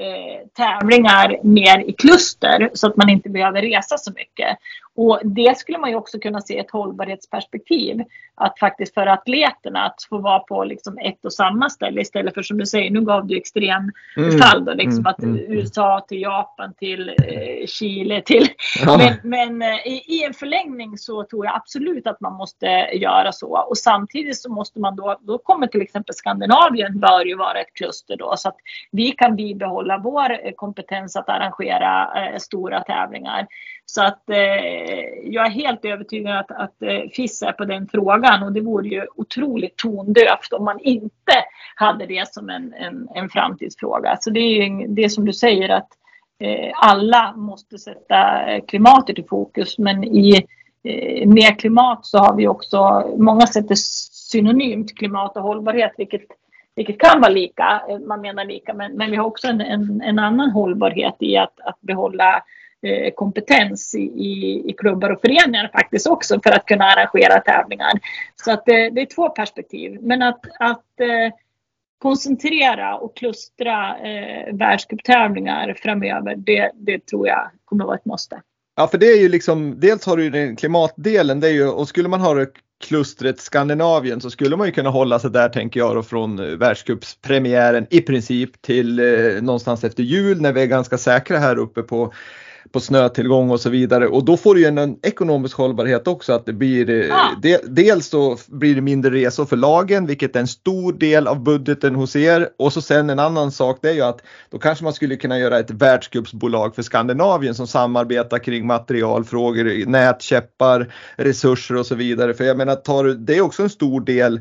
[0.00, 4.58] eh, tävlingar mer i kluster så att man inte behöver resa så mycket.
[4.96, 8.00] Och det skulle man ju också kunna se ett hållbarhetsperspektiv.
[8.36, 12.42] Att faktiskt för atleterna att få vara på liksom ett och samma ställe istället för
[12.42, 14.64] som du säger, nu gav du extremfall mm.
[14.64, 15.06] då, liksom mm.
[15.06, 15.52] att mm.
[15.52, 18.48] USA till Japan till eh, Chile till.
[18.86, 18.96] Ja.
[18.98, 23.32] Men, men eh, i, i, en förlängning så tror jag absolut att man måste göra
[23.32, 23.66] så.
[23.68, 27.74] Och samtidigt så måste man då, då kommer till exempel Skandinavien bör ju vara ett
[27.74, 28.56] kluster då så att
[28.90, 33.46] vi kan bibehålla vår eh, kompetens att arrangera eh, stora tävlingar.
[33.86, 34.36] Så att eh,
[35.24, 38.42] jag är helt övertygad att, att eh, FIS är på den frågan.
[38.42, 41.32] Och det vore ju otroligt tondövt om man inte
[41.74, 44.16] hade det som en, en, en framtidsfråga.
[44.20, 45.88] Så det är ju det som du säger att
[46.40, 49.78] eh, alla måste sätta klimatet i fokus.
[49.78, 50.46] Men i
[50.84, 56.22] eh, med klimat så har vi också, många sätter synonymt klimat och hållbarhet vilket
[56.76, 60.00] vilket kan vara lika, eh, man menar lika, men, men vi har också en, en,
[60.00, 62.40] en annan hållbarhet i att, att behålla Eh,
[62.84, 64.02] Eh, kompetens i,
[64.66, 67.92] i, klubbar och föreningar faktiskt också för att kunna arrangera tävlingar.
[68.44, 69.98] Så att det, det är två perspektiv.
[70.02, 71.34] Men att, att eh,
[71.98, 78.42] koncentrera och klustra eh, världscuptävlingar framöver, det, det tror jag kommer vara ett måste.
[78.76, 81.68] Ja, för det är ju liksom, dels har du ju den klimatdelen, det är ju,
[81.68, 82.46] och skulle man ha det
[82.84, 87.86] klustret Skandinavien så skulle man ju kunna hålla sig där tänker jag då från världscupspremiären
[87.90, 92.12] i princip till eh, någonstans efter jul när vi är ganska säkra här uppe på
[92.72, 94.06] på snötillgång och så vidare.
[94.06, 97.30] Och då får du ju en, ekonomisk hållbarhet också att det blir ja.
[97.42, 101.42] de, dels så blir det mindre resor för lagen vilket är en stor del av
[101.42, 102.48] budgeten hos er.
[102.58, 105.38] Och så sen en annan sak det är ju att då kanske man skulle kunna
[105.38, 112.34] göra ett världscupsbolag för Skandinavien som samarbetar kring materialfrågor, nätkäppar, resurser och så vidare.
[112.34, 114.40] För jag menar tar det är också en stor del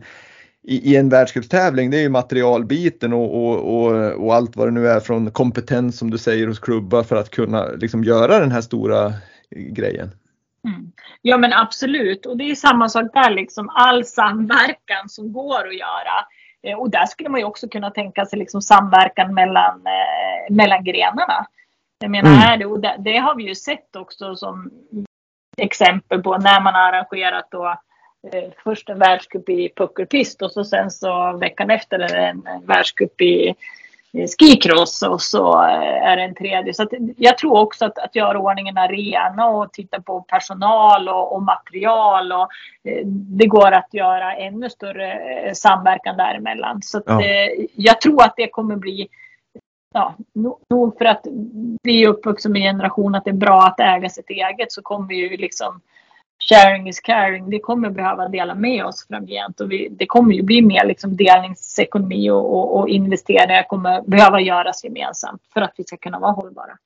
[0.63, 4.71] i, i en världscupstävling det är ju materialbiten och, och, och, och, allt vad det
[4.71, 8.51] nu är från kompetens som du säger hos klubbar för att kunna liksom göra den
[8.51, 9.13] här stora
[9.49, 10.11] grejen.
[10.67, 10.91] Mm.
[11.21, 15.77] Ja men absolut och det är samma sak där liksom all samverkan som går att
[15.77, 16.25] göra.
[16.63, 20.83] Eh, och där skulle man ju också kunna tänka sig liksom samverkan mellan, eh, mellan
[20.83, 21.47] grenarna.
[21.99, 22.41] Jag menar, mm.
[22.41, 24.71] är det, och det, har vi ju sett också som
[25.57, 27.75] exempel på när man har arrangerat då eh,
[28.63, 33.55] först en världscup i puckelpist och så sen så veckan efter en, en världscup i,
[34.39, 36.73] skicross och så eh, är det en tredje.
[36.73, 41.43] Så jag tror också att, att göra ordningen arena och titta på personal och, och
[41.43, 42.49] material och
[42.83, 46.81] eh, det går att göra ännu större eh, samverkan däremellan.
[46.81, 47.21] Så ja.
[47.23, 49.07] eh, jag tror att det kommer bli
[49.93, 50.15] ja,
[50.69, 51.27] nog för att
[51.83, 54.81] vi är uppvuxna med en generation att det är bra att äga sitt eget så
[54.81, 55.81] kommer vi ju liksom
[56.49, 57.49] sharing is caring.
[57.49, 61.17] Vi kommer behöva dela med oss framgent och vi, det kommer ju bli mer liksom
[61.17, 66.31] delningsekonomi och, och, och investeringar kommer behöva göras gemensamt för att vi ska kunna vara
[66.31, 66.77] hållbara.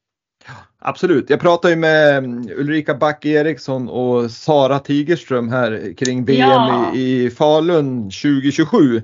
[0.80, 1.30] Absolut.
[1.30, 6.92] Jag pratade ju med Ulrika Back Eriksson och Sara Tigerström här kring VM ja.
[6.96, 9.02] i, i Falun 2027.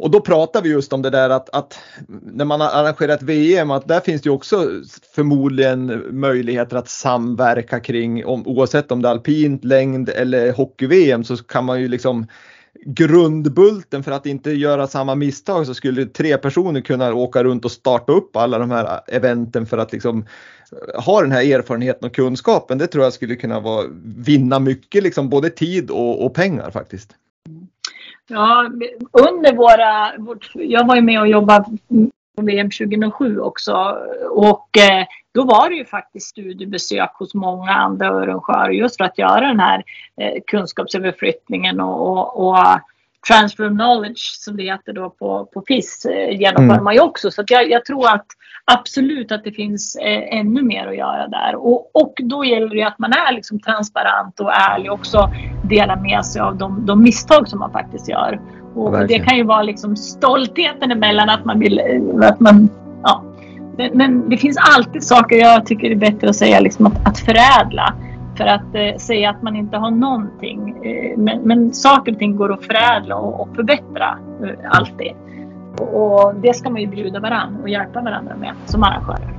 [0.00, 1.78] Och då pratar vi just om det där att, att
[2.08, 4.68] när man har arrangerat VM att där finns det ju också
[5.14, 11.36] förmodligen möjligheter att samverka kring om, oavsett om det är alpint, längd eller hockey-VM så
[11.36, 12.26] kan man ju liksom
[12.86, 17.72] grundbulten för att inte göra samma misstag så skulle tre personer kunna åka runt och
[17.72, 20.26] starta upp alla de här eventen för att liksom
[20.94, 22.78] ha den här erfarenheten och kunskapen.
[22.78, 27.10] Det tror jag skulle kunna vara, vinna mycket, liksom både tid och, och pengar faktiskt.
[28.30, 28.70] Ja,
[29.12, 30.18] under våra...
[30.18, 31.64] Vårt, jag var ju med och jobbade
[32.36, 33.98] på VM 2007 också.
[34.30, 39.18] Och eh, då var det ju faktiskt studiebesök hos många andra arrangörer just för att
[39.18, 39.82] göra den här
[40.20, 42.58] eh, kunskapsöverflyttningen och, och, och
[43.28, 46.84] transfer of knowledge som det heter då på, på FIS eh, genomför mm.
[46.84, 47.30] man ju också.
[47.30, 48.26] Så jag, jag, tror att
[48.64, 51.54] absolut att det finns eh, ännu mer att göra där.
[51.54, 55.30] Och, och då gäller det att man är liksom transparent och ärlig och också
[55.64, 58.40] delar med sig av de, de misstag som man faktiskt gör.
[58.74, 62.68] Och ja, det kan ju vara liksom stoltheten emellan att man vill, eh, att man,
[63.02, 63.24] ja.
[63.76, 67.18] Men, men det finns alltid saker jag tycker är bättre att säga liksom att, att
[67.18, 67.94] förädla
[68.40, 70.84] för att eh, säga att man inte har någonting.
[70.84, 75.12] Eh, men, men saker och ting går att förädla och, och förbättra eh, alltid.
[75.78, 79.34] Och, och, det ska man ju bjuda varandra och hjälpa varandra med som arrangörer.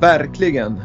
[0.00, 0.80] Verkligen.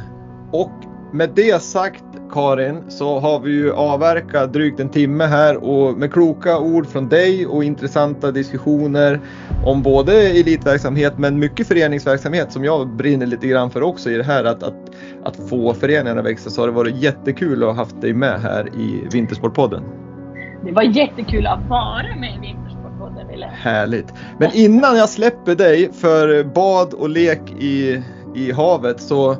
[0.52, 0.72] Och
[1.14, 6.14] med det sagt Karin så har vi ju avverkat drygt en timme här och med
[6.14, 9.20] kloka ord från dig och intressanta diskussioner
[9.66, 14.24] om både elitverksamhet men mycket föreningsverksamhet som jag brinner lite grann för också i det
[14.24, 14.92] här att, att,
[15.24, 18.42] att få föreningarna att växa så har det varit jättekul att ha haft dig med
[18.42, 19.84] här i Vintersportpodden.
[20.66, 23.50] Det var jättekul att vara med i Vintersportpodden Wille.
[23.54, 24.14] Härligt.
[24.38, 28.02] Men innan jag släpper dig för bad och lek i,
[28.36, 29.38] i havet så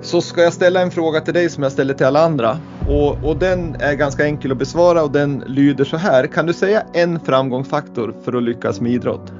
[0.00, 2.58] så ska jag ställa en fråga till dig som jag ställer till alla andra.
[2.88, 6.26] Och, och, den är ganska enkel att besvara och den lyder så här.
[6.26, 9.32] Kan du säga en framgångsfaktor för att lyckas med idrott?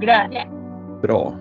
[0.00, 0.46] Glädje.
[1.02, 1.34] Bra.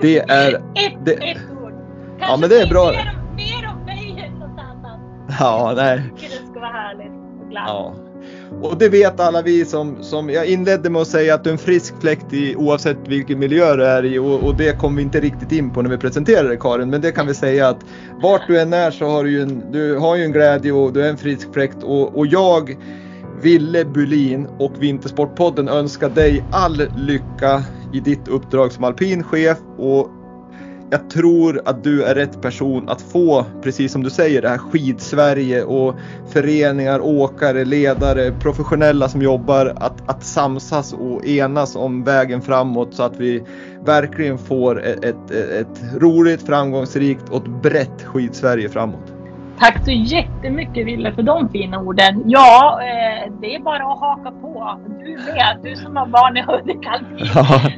[0.00, 0.54] Det är...
[0.54, 1.72] Ett, det, ett ord.
[2.18, 2.90] Kanske ja, men det är bra.
[2.90, 5.00] Mer, mer om mig än något annat.
[5.40, 6.02] Ja, nej.
[6.10, 7.64] Jag tycker det ska vara härligt och glatt.
[7.66, 7.94] Ja.
[8.62, 11.54] Och det vet alla vi som, som jag inledde med att säga att du är
[11.54, 15.02] en frisk fläkt i oavsett vilken miljö du är i och, och, det kom vi
[15.02, 16.90] inte riktigt in på när vi presenterade dig Karin.
[16.90, 17.84] Men det kan vi säga att
[18.22, 20.92] vart du än är så har du ju en, du har ju en glädje och
[20.92, 22.76] du är en frisk fläkt och, och jag
[23.42, 27.62] Ville Bulin och Vintersportpodden önskar dig all lycka
[27.92, 30.10] i ditt uppdrag som alpinchef och
[30.92, 34.58] jag tror att du är rätt person att få, precis som du säger, det här
[34.58, 35.94] skidsverige och
[36.32, 43.02] föreningar, åkare, ledare, professionella som jobbar att, att samsas och enas om vägen framåt så
[43.02, 43.42] att vi
[43.84, 49.12] verkligen får ett, ett, ett roligt, framgångsrikt och ett brett skidsverige framåt.
[49.58, 52.22] Tack så jättemycket Wille för de fina orden.
[52.26, 54.78] Ja, eh, det är bara att haka på.
[55.04, 56.86] Du med, du som har barn i Hudik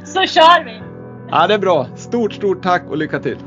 [0.07, 0.94] Så kör vi!
[1.31, 1.87] Ja, det är bra.
[1.95, 3.37] Stort, stort tack och lycka till!